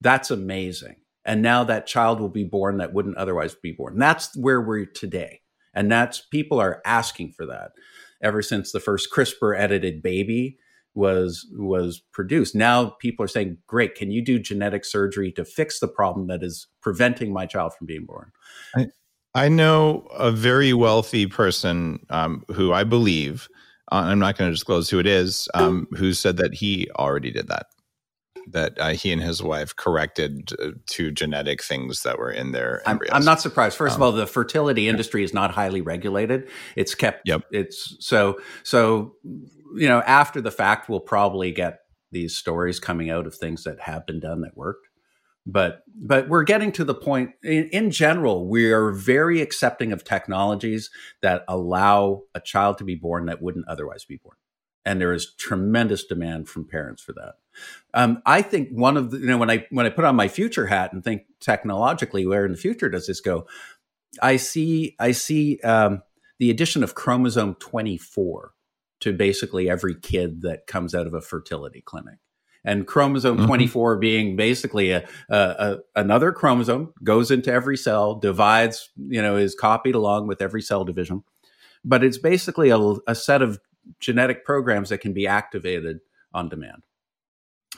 [0.00, 0.96] That's amazing.
[1.24, 3.98] And now that child will be born that wouldn't otherwise be born.
[3.98, 5.42] That's where we're today.
[5.74, 7.72] And that's people are asking for that
[8.22, 10.58] ever since the first CRISPR edited baby
[10.98, 12.54] was was produced.
[12.54, 16.42] Now people are saying, "Great, can you do genetic surgery to fix the problem that
[16.42, 18.32] is preventing my child from being born?"
[18.74, 18.88] I,
[19.34, 23.48] I know a very wealthy person um, who I believe,
[23.92, 27.30] uh, I'm not going to disclose who it is, um, who said that he already
[27.30, 27.66] did that
[28.52, 32.82] that uh, he and his wife corrected uh, two genetic things that were in their
[32.88, 33.10] embryos.
[33.12, 33.76] I'm, I'm not surprised.
[33.76, 36.48] First um, of all, the fertility industry is not highly regulated.
[36.76, 37.22] It's kept.
[37.26, 37.42] Yep.
[37.50, 39.14] It's so so.
[39.76, 41.80] You know, after the fact, we'll probably get
[42.10, 44.88] these stories coming out of things that have been done that worked.
[45.46, 47.30] But but we're getting to the point.
[47.42, 50.90] In, in general, we are very accepting of technologies
[51.22, 54.36] that allow a child to be born that wouldn't otherwise be born
[54.88, 57.34] and there is tremendous demand from parents for that.
[57.92, 60.28] Um, I think one of the you know when I when I put on my
[60.28, 63.46] future hat and think technologically, where in the future does this go?
[64.22, 66.02] I see I see um,
[66.38, 68.54] the addition of chromosome twenty four
[69.00, 72.18] to basically every kid that comes out of a fertility clinic.
[72.64, 73.46] And chromosome mm-hmm.
[73.46, 79.36] 24 being basically a, a, a, another chromosome goes into every cell, divides, you know,
[79.36, 81.22] is copied along with every cell division.
[81.84, 83.60] But it's basically a, a set of
[84.00, 86.00] genetic programs that can be activated
[86.34, 86.84] on demand.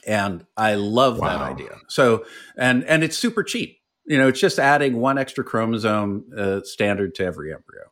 [0.07, 1.29] And I love wow.
[1.29, 1.77] that idea.
[1.89, 2.25] So,
[2.57, 3.79] and and it's super cheap.
[4.07, 7.90] You know, it's just adding one extra chromosome uh, standard to every embryo.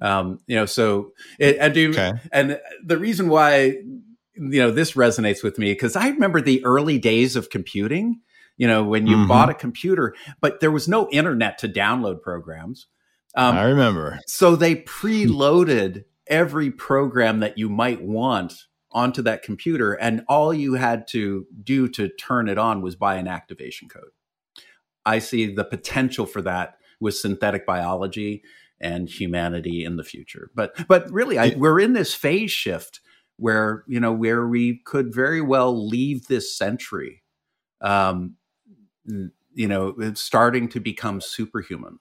[0.00, 2.12] Um, you know, so it, and do okay.
[2.32, 3.76] and the reason why
[4.34, 8.20] you know this resonates with me because I remember the early days of computing.
[8.56, 9.28] You know, when you mm-hmm.
[9.28, 12.88] bought a computer, but there was no internet to download programs.
[13.34, 14.20] Um, I remember.
[14.26, 20.74] So they preloaded every program that you might want onto that computer and all you
[20.74, 24.10] had to do to turn it on was buy an activation code
[25.06, 28.42] i see the potential for that with synthetic biology
[28.80, 33.00] and humanity in the future but but really I, we're in this phase shift
[33.36, 37.22] where you know where we could very well leave this century
[37.80, 38.36] um
[39.04, 41.98] you know it's starting to become superhuman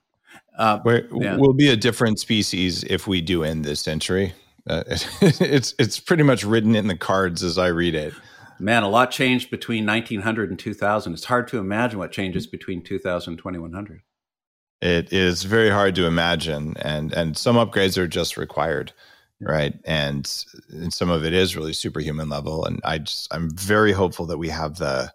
[0.57, 1.37] uh, yeah.
[1.37, 4.33] We'll be a different species if we do end this century.
[4.67, 4.83] Uh,
[5.21, 8.13] it's it's pretty much written in the cards as I read it.
[8.59, 11.13] Man, a lot changed between 1900 and 2000.
[11.13, 14.01] It's hard to imagine what changes between 2000 and 2100.
[14.81, 18.93] It is very hard to imagine, and and some upgrades are just required,
[19.41, 19.77] right?
[19.83, 20.31] And,
[20.69, 22.63] and some of it is really superhuman level.
[22.65, 25.11] And I just I'm very hopeful that we have the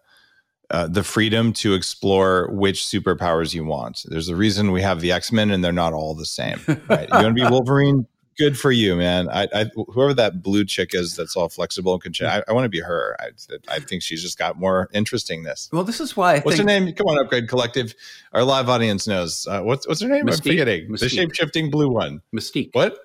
[0.69, 4.03] uh, the freedom to explore which superpowers you want.
[4.07, 6.59] There's a reason we have the X Men, and they're not all the same.
[6.87, 7.07] Right?
[7.09, 8.07] you want to be Wolverine?
[8.37, 9.29] Good for you, man.
[9.29, 12.11] I, I, whoever that blue chick is, that's all flexible and can.
[12.13, 13.15] Ch- I, I want to be her.
[13.19, 13.29] I,
[13.69, 15.69] I think she's just got more interestingness.
[15.71, 16.35] Well, this is why.
[16.35, 16.93] I what's think- her name?
[16.93, 17.95] Come on, Upgrade Collective.
[18.33, 19.47] Our live audience knows.
[19.49, 20.25] Uh, what's what's her name?
[20.25, 20.35] Mystique.
[20.37, 20.89] I'm forgetting.
[20.89, 20.99] Mystique.
[20.99, 22.21] The shape shifting blue one.
[22.35, 22.69] Mystique.
[22.73, 22.97] What?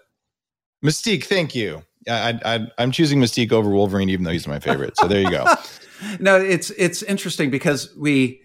[0.84, 1.24] Mystique.
[1.24, 1.84] Thank you.
[2.08, 4.96] I, I, I'm choosing Mystique over Wolverine, even though he's my favorite.
[4.96, 5.44] So there you go.
[6.20, 8.40] no, it's it's interesting because we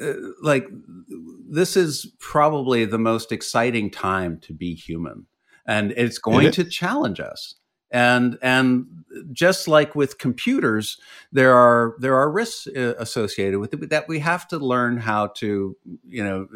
[0.00, 0.66] uh, like
[1.48, 5.26] this is probably the most exciting time to be human,
[5.66, 7.54] and it's going to challenge us.
[7.90, 8.86] And and
[9.32, 10.98] just like with computers,
[11.30, 15.28] there are there are risks uh, associated with it that we have to learn how
[15.38, 15.76] to
[16.08, 16.48] you know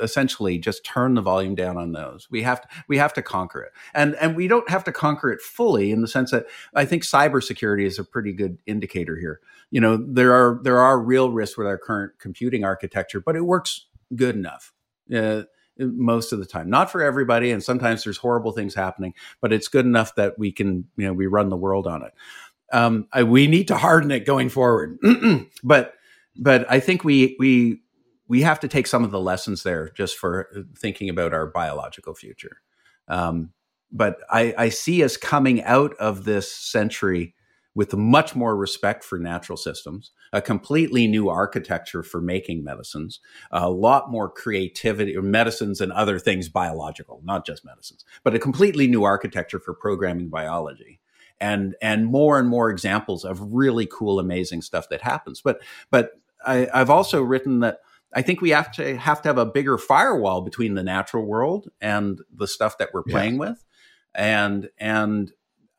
[0.00, 2.28] essentially just turn the volume down on those.
[2.30, 5.30] We have to we have to conquer it, and and we don't have to conquer
[5.30, 9.40] it fully in the sense that I think cybersecurity is a pretty good indicator here.
[9.70, 13.42] You know, there are there are real risks with our current computing architecture, but it
[13.42, 14.72] works good enough.
[15.14, 15.42] Uh,
[15.78, 16.70] most of the time.
[16.70, 20.52] Not for everybody and sometimes there's horrible things happening but it's good enough that we
[20.52, 22.12] can you know we run the world on it.
[22.72, 24.98] Um, I, we need to harden it going forward.
[25.62, 25.94] But
[26.36, 27.80] but i think we we
[28.28, 32.14] we have to take some of the lessons there just for thinking about our biological
[32.14, 32.60] future.
[33.08, 33.52] Um,
[33.92, 37.34] but I, I, see us coming out of this century
[37.74, 43.20] with much more respect for natural systems, a completely new architecture for making medicines,
[43.50, 48.38] a lot more creativity, or medicines and other things biological, not just medicines, but a
[48.38, 51.00] completely new architecture for programming biology.
[51.40, 55.40] and and more and more examples of really cool, amazing stuff that happens.
[55.40, 55.60] But
[55.90, 56.12] but
[56.46, 57.78] I, I've also written that
[58.14, 61.68] I think we have to have to have a bigger firewall between the natural world
[61.80, 63.40] and the stuff that we're playing yeah.
[63.40, 63.64] with.
[64.14, 65.32] And and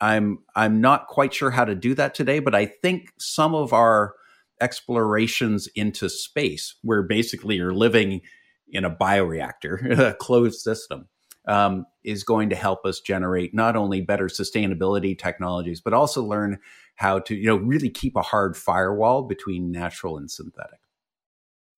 [0.05, 3.73] I'm I'm not quite sure how to do that today, but I think some of
[3.73, 4.13] our
[4.61, 8.21] explorations into space, where basically you're living
[8.67, 11.07] in a bioreactor, a closed system,
[11.47, 16.59] um, is going to help us generate not only better sustainability technologies, but also learn
[16.95, 20.79] how to you know really keep a hard firewall between natural and synthetic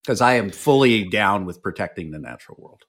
[0.02, 2.84] because I am fully down with protecting the natural world.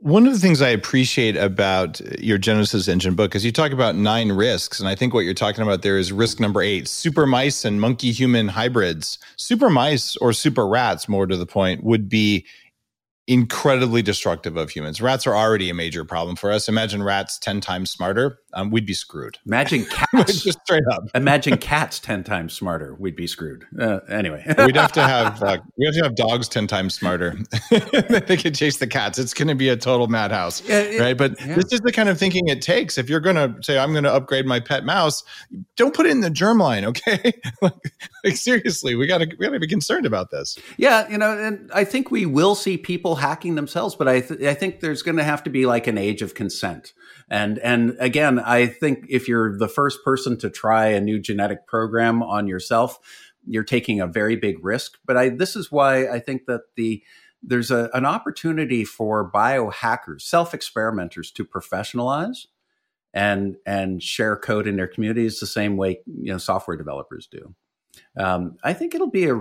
[0.00, 3.94] One of the things I appreciate about your Genesis Engine book is you talk about
[3.96, 4.78] nine risks.
[4.78, 7.80] And I think what you're talking about there is risk number eight super mice and
[7.80, 9.18] monkey human hybrids.
[9.36, 12.44] Super mice or super rats, more to the point, would be
[13.28, 15.00] incredibly destructive of humans.
[15.00, 16.68] Rats are already a major problem for us.
[16.68, 18.38] Imagine rats 10 times smarter.
[18.54, 19.38] Um, we'd be screwed.
[19.44, 20.42] Imagine cats.
[20.44, 21.02] Just straight up.
[21.14, 22.94] Imagine cats 10 times smarter.
[22.94, 23.64] We'd be screwed.
[23.78, 24.44] Uh, anyway.
[24.58, 27.36] We'd have to have uh, we have to have dogs 10 times smarter.
[27.70, 29.18] they could chase the cats.
[29.18, 30.62] It's going to be a total madhouse.
[30.62, 31.16] Yeah, it, right?
[31.16, 31.54] But yeah.
[31.54, 32.96] this is the kind of thinking it takes.
[32.96, 35.24] If you're going to say I'm going to upgrade my pet mouse,
[35.76, 37.32] don't put it in the germline, okay?
[37.60, 37.72] like,
[38.24, 40.58] like seriously, we got to we got to be concerned about this.
[40.78, 44.42] Yeah, you know, and I think we will see people hacking themselves, but I, th-
[44.42, 46.92] I think there's going to have to be like an age of consent.
[47.28, 51.66] And and again, I think if you're the first person to try a new genetic
[51.66, 52.98] program on yourself,
[53.46, 54.98] you're taking a very big risk.
[55.04, 57.02] But I this is why I think that the
[57.42, 62.46] there's a, an opportunity for biohackers, self experimenters to professionalize
[63.14, 67.54] and and share code in their communities the same way you know software developers do.
[68.16, 69.36] Um, I think it'll be a.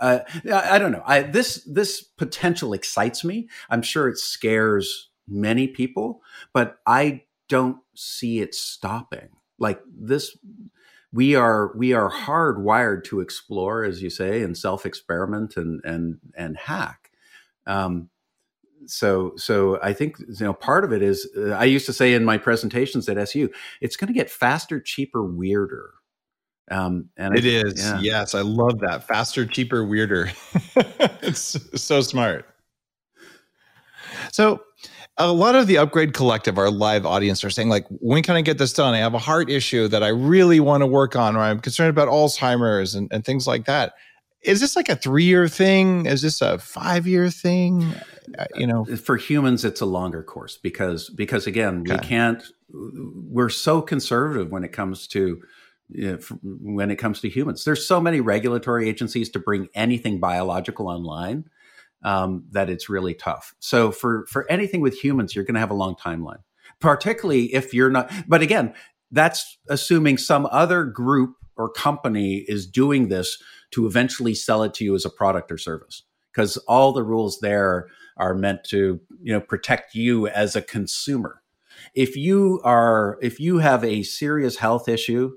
[0.00, 0.20] Uh,
[0.52, 1.02] I don't know.
[1.06, 3.48] I, this this potential excites me.
[3.70, 6.22] I'm sure it scares many people,
[6.52, 9.28] but I don't see it stopping.
[9.58, 10.36] Like this,
[11.12, 16.18] we are we are hardwired to explore, as you say, and self experiment and and
[16.36, 17.10] and hack.
[17.66, 18.10] Um,
[18.86, 22.12] so so I think you know part of it is uh, I used to say
[22.14, 23.50] in my presentations at SU,
[23.80, 25.94] it's going to get faster, cheaper, weirder
[26.70, 28.00] um, and it I, is, yeah.
[28.00, 29.06] yes, I love that.
[29.06, 30.30] Faster, cheaper, weirder.
[31.22, 32.46] it's so smart.
[34.32, 34.62] So,
[35.18, 38.42] a lot of the Upgrade Collective, our live audience, are saying, like, when can I
[38.42, 38.94] get this done?
[38.94, 41.90] I have a heart issue that I really want to work on, or I'm concerned
[41.90, 43.94] about Alzheimer's and, and things like that.
[44.42, 46.06] Is this like a three year thing?
[46.06, 47.94] Is this a five year thing?
[48.38, 51.92] Uh, you know, for humans, it's a longer course because because again, okay.
[51.92, 52.42] we can't.
[52.70, 55.40] We're so conservative when it comes to
[55.88, 57.64] when it comes to humans.
[57.64, 61.44] There's so many regulatory agencies to bring anything biological online
[62.02, 63.54] um, that it's really tough.
[63.58, 66.42] So for for anything with humans, you're going to have a long timeline,
[66.80, 68.10] particularly if you're not.
[68.28, 68.74] But again,
[69.10, 74.84] that's assuming some other group or company is doing this to eventually sell it to
[74.84, 76.02] you as a product or service,
[76.32, 77.86] because all the rules there
[78.16, 81.42] are meant to you know protect you as a consumer.
[81.94, 85.32] If you are if you have a serious health issue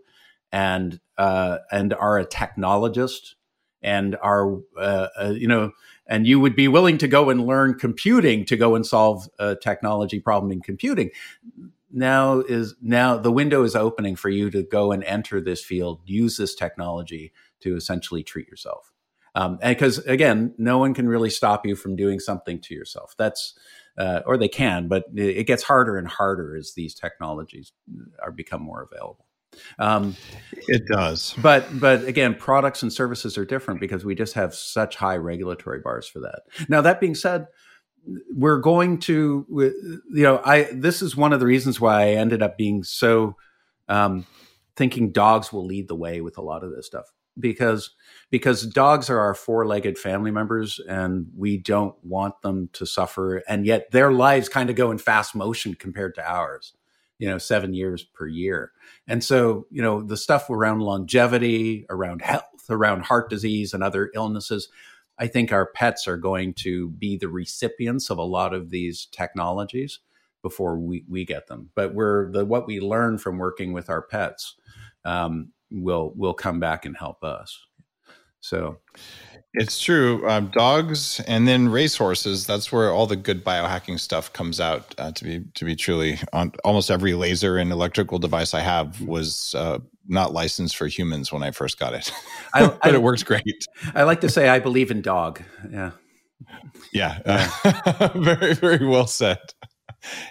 [0.52, 3.36] and uh, and are a technologist
[3.82, 5.72] and are uh, uh, you know
[6.08, 9.56] and you would be willing to go and learn computing to go and solve a
[9.56, 11.12] technology problem in computing.
[11.92, 16.02] Now is now the window is opening for you to go and enter this field
[16.06, 17.32] use this technology
[17.62, 18.92] to essentially treat yourself.
[19.36, 23.16] Um, and because again no one can really stop you from doing something to yourself.
[23.18, 23.58] That's
[23.98, 27.72] uh, or they can but it gets harder and harder as these technologies
[28.22, 29.26] are become more available
[29.78, 30.16] um,
[30.68, 31.34] it does.
[31.42, 35.80] But but again, products and services are different because we just have such high regulatory
[35.80, 36.42] bars for that.
[36.68, 37.48] Now that being said,
[38.34, 42.42] we're going to you know I this is one of the reasons why I ended
[42.42, 43.36] up being so
[43.88, 44.26] um,
[44.76, 47.92] thinking dogs will lead the way with a lot of this stuff because
[48.30, 53.66] because dogs are our four-legged family members and we don't want them to suffer and
[53.66, 56.74] yet their lives kind of go in fast motion compared to ours
[57.20, 58.72] you know, seven years per year.
[59.08, 64.10] And so, you know, the stuff around longevity, around health, around heart disease and other
[64.16, 64.70] illnesses,
[65.20, 69.06] I think our pets are going to be the recipients of a lot of these
[69.12, 70.00] technologies
[70.42, 71.70] before we, we get them.
[71.76, 74.56] But we're the what we learn from working with our pets
[75.04, 77.66] um, will will come back and help us.
[78.40, 78.80] So
[79.54, 80.28] it's true.
[80.30, 82.46] Um, dogs and then racehorses.
[82.46, 84.94] That's where all the good biohacking stuff comes out.
[84.98, 89.02] Uh, to be to be truly, on almost every laser and electrical device I have
[89.02, 92.12] was uh, not licensed for humans when I first got it,
[92.54, 93.66] I, but I, it works great.
[93.96, 95.42] I like to say I believe in dog.
[95.72, 95.92] Yeah,
[96.94, 97.20] yeah.
[97.26, 99.40] Uh, very very well said.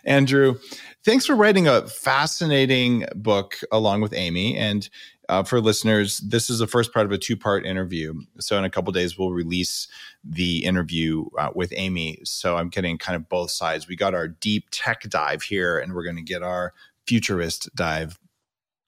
[0.04, 0.58] Andrew,
[1.04, 4.56] thanks for writing a fascinating book along with Amy.
[4.56, 4.88] And
[5.28, 8.14] uh, for listeners, this is the first part of a two part interview.
[8.38, 9.88] So, in a couple days, we'll release
[10.24, 12.20] the interview uh, with Amy.
[12.24, 13.88] So, I'm getting kind of both sides.
[13.88, 16.72] We got our deep tech dive here, and we're going to get our
[17.06, 18.18] futurist dive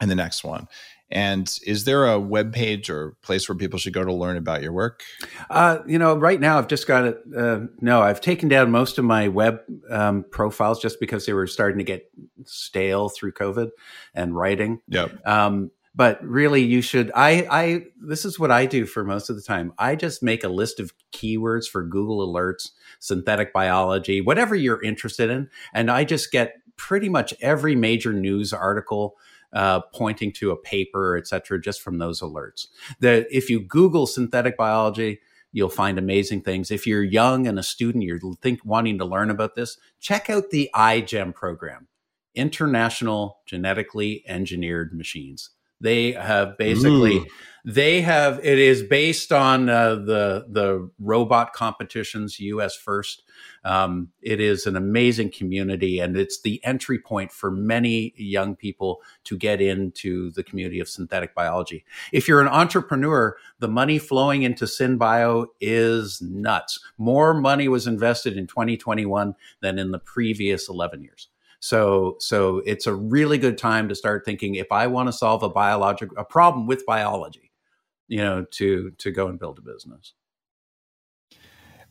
[0.01, 0.67] in the next one.
[1.13, 4.63] And is there a web page or place where people should go to learn about
[4.63, 5.03] your work?
[5.51, 7.21] Uh, you know, right now I've just got it.
[7.37, 9.61] Uh, no, I've taken down most of my web
[9.91, 12.09] um, profiles just because they were starting to get
[12.45, 13.71] stale through COVID
[14.15, 14.81] and writing.
[14.87, 15.27] Yep.
[15.27, 17.11] Um, but really, you should.
[17.15, 17.85] I, I.
[18.01, 19.73] This is what I do for most of the time.
[19.79, 25.31] I just make a list of keywords for Google Alerts, synthetic biology, whatever you're interested
[25.31, 29.17] in, and I just get pretty much every major news article
[29.53, 32.69] uh, pointing to a paper, et cetera, just from those alerts.
[33.01, 35.21] That if you Google synthetic biology,
[35.53, 36.71] you'll find amazing things.
[36.71, 40.51] If you're young and a student, you're think wanting to learn about this, check out
[40.51, 41.89] the iGEM program,
[42.35, 45.51] International Genetically Engineered Machines.
[45.81, 47.27] They have basically Ooh.
[47.65, 52.75] they have it is based on uh, the the robot competitions U.S.
[52.77, 53.23] first.
[53.65, 59.01] Um, it is an amazing community, and it's the entry point for many young people
[59.25, 61.85] to get into the community of synthetic biology.
[62.13, 66.79] If you're an entrepreneur, the money flowing into SynBio is nuts.
[66.97, 71.29] More money was invested in 2021 than in the previous 11 years.
[71.61, 75.43] So, so it's a really good time to start thinking if I want to solve
[75.43, 77.53] a biological a problem with biology,
[78.09, 80.15] you know, to to go and build a business.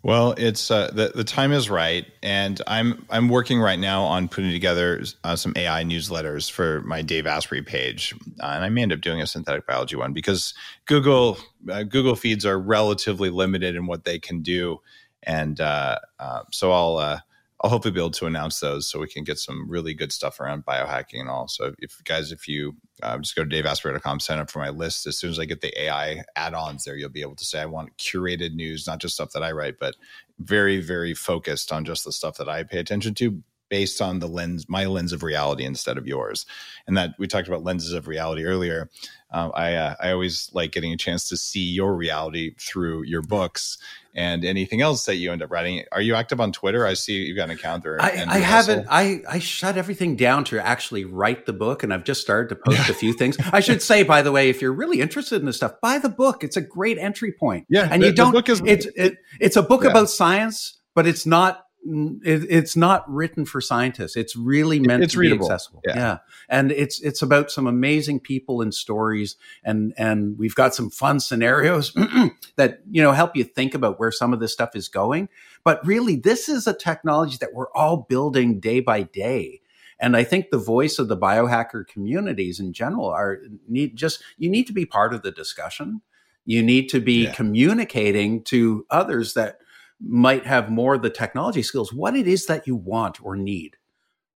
[0.02, 4.30] Well, it's uh, the the time is right, and I'm I'm working right now on
[4.30, 8.84] putting together uh, some AI newsletters for my Dave Asprey page, uh, and I may
[8.84, 10.54] end up doing a synthetic biology one because
[10.86, 11.38] Google
[11.70, 14.80] uh, Google feeds are relatively limited in what they can do,
[15.24, 17.22] and uh, uh, so I'll
[17.62, 20.40] I'll hopefully be able to announce those so we can get some really good stuff
[20.40, 21.48] around biohacking and all.
[21.50, 25.06] So if guys, if you uh, just go to daveasprey.com, sign up for my list.
[25.08, 27.66] As soon as I get the AI add-ons there, you'll be able to say I
[27.66, 29.96] want curated news, not just stuff that I write, but
[30.40, 34.28] very, very focused on just the stuff that I pay attention to based on the
[34.28, 36.46] lens, my lens of reality instead of yours.
[36.88, 38.90] And that we talked about lenses of reality earlier.
[39.32, 43.22] Uh, I uh, I always like getting a chance to see your reality through your
[43.22, 43.78] books
[44.16, 45.84] and anything else that you end up writing.
[45.92, 46.86] Are you active on Twitter?
[46.86, 48.02] I see you've got an account there.
[48.02, 48.88] I, I haven't.
[48.90, 52.56] I, I shut everything down to actually write the book, and I've just started to
[52.56, 53.38] post a few things.
[53.52, 56.10] I should say, by the way, if you're really interested in this stuff, buy the
[56.10, 56.44] book.
[56.44, 57.66] It's a great entry point.
[57.70, 58.32] Yeah, and the, you don't.
[58.32, 59.92] book is, it's it, it's a book yeah.
[59.92, 64.16] about science, but it's not it, it's not written for scientists.
[64.16, 65.48] It's really meant it's to readable.
[65.48, 65.82] be accessible.
[65.86, 65.96] Yeah.
[65.96, 66.18] yeah.
[66.50, 71.20] And it's it's about some amazing people and stories and and we've got some fun
[71.20, 71.94] scenarios
[72.58, 75.30] that you know help you think about where some of this stuff is going.
[75.64, 79.62] But really this is a technology that we're all building day by day.
[80.02, 84.50] And I think the voice of the biohacker communities in general are need just you
[84.50, 86.02] need to be part of the discussion.
[86.46, 87.34] You need to be yeah.
[87.34, 89.60] communicating to others that
[90.02, 93.78] might have more of the technology skills, what it is that you want or need.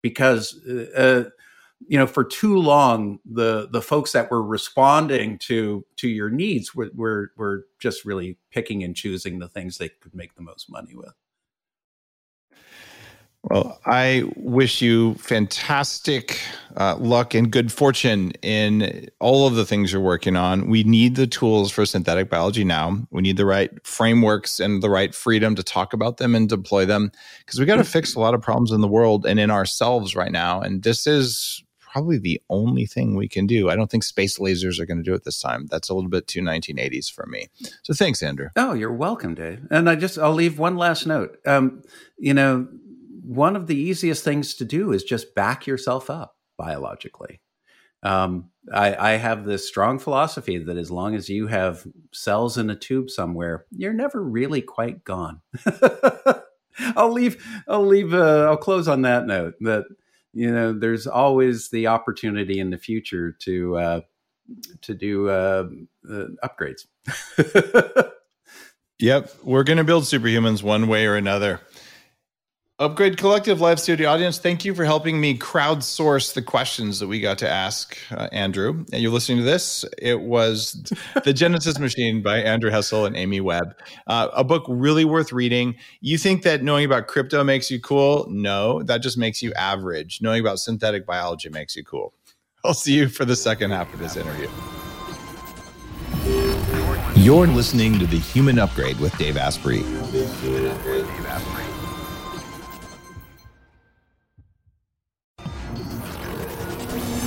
[0.01, 1.29] Because, uh, uh,
[1.87, 6.75] you know, for too long, the the folks that were responding to to your needs
[6.75, 10.69] were, were, were just really picking and choosing the things they could make the most
[10.69, 11.13] money with.
[13.43, 16.39] Well, I wish you fantastic
[16.77, 20.69] uh, luck and good fortune in all of the things you're working on.
[20.69, 23.05] We need the tools for synthetic biology now.
[23.11, 26.85] We need the right frameworks and the right freedom to talk about them and deploy
[26.85, 27.11] them
[27.45, 30.15] because we got to fix a lot of problems in the world and in ourselves
[30.15, 30.61] right now.
[30.61, 31.61] And this is
[31.91, 33.69] probably the only thing we can do.
[33.69, 35.67] I don't think space lasers are going to do it this time.
[35.67, 37.49] That's a little bit too 1980s for me.
[37.83, 38.47] So thanks, Andrew.
[38.55, 39.67] Oh, you're welcome, Dave.
[39.69, 41.37] And I just I'll leave one last note.
[41.45, 41.83] Um,
[42.17, 42.67] you know
[43.23, 47.41] one of the easiest things to do is just back yourself up biologically.
[48.03, 52.69] Um, I, I, have this strong philosophy that as long as you have cells in
[52.69, 55.39] a tube somewhere, you're never really quite gone.
[56.97, 57.45] I'll leave.
[57.65, 58.13] I'll leave.
[58.13, 59.55] Uh, I'll close on that note.
[59.61, 59.85] That
[60.33, 64.01] you know, there's always the opportunity in the future to uh,
[64.81, 65.69] to do uh,
[66.09, 66.85] uh upgrades.
[68.99, 71.61] yep, we're going to build superhumans one way or another.
[72.83, 77.21] Upgrade Collective live studio audience, thank you for helping me crowdsource the questions that we
[77.21, 78.83] got to ask uh, Andrew.
[78.91, 79.85] And you're listening to this.
[79.97, 80.91] It was
[81.23, 83.77] The Genesis Machine by Andrew Hessel and Amy Webb.
[84.07, 85.75] Uh, a book really worth reading.
[86.01, 88.27] You think that knowing about crypto makes you cool?
[88.29, 90.19] No, that just makes you average.
[90.21, 92.13] Knowing about synthetic biology makes you cool.
[92.65, 94.49] I'll see you for the second half of this interview.
[97.15, 99.83] You're listening to The Human Upgrade with Dave Asprey.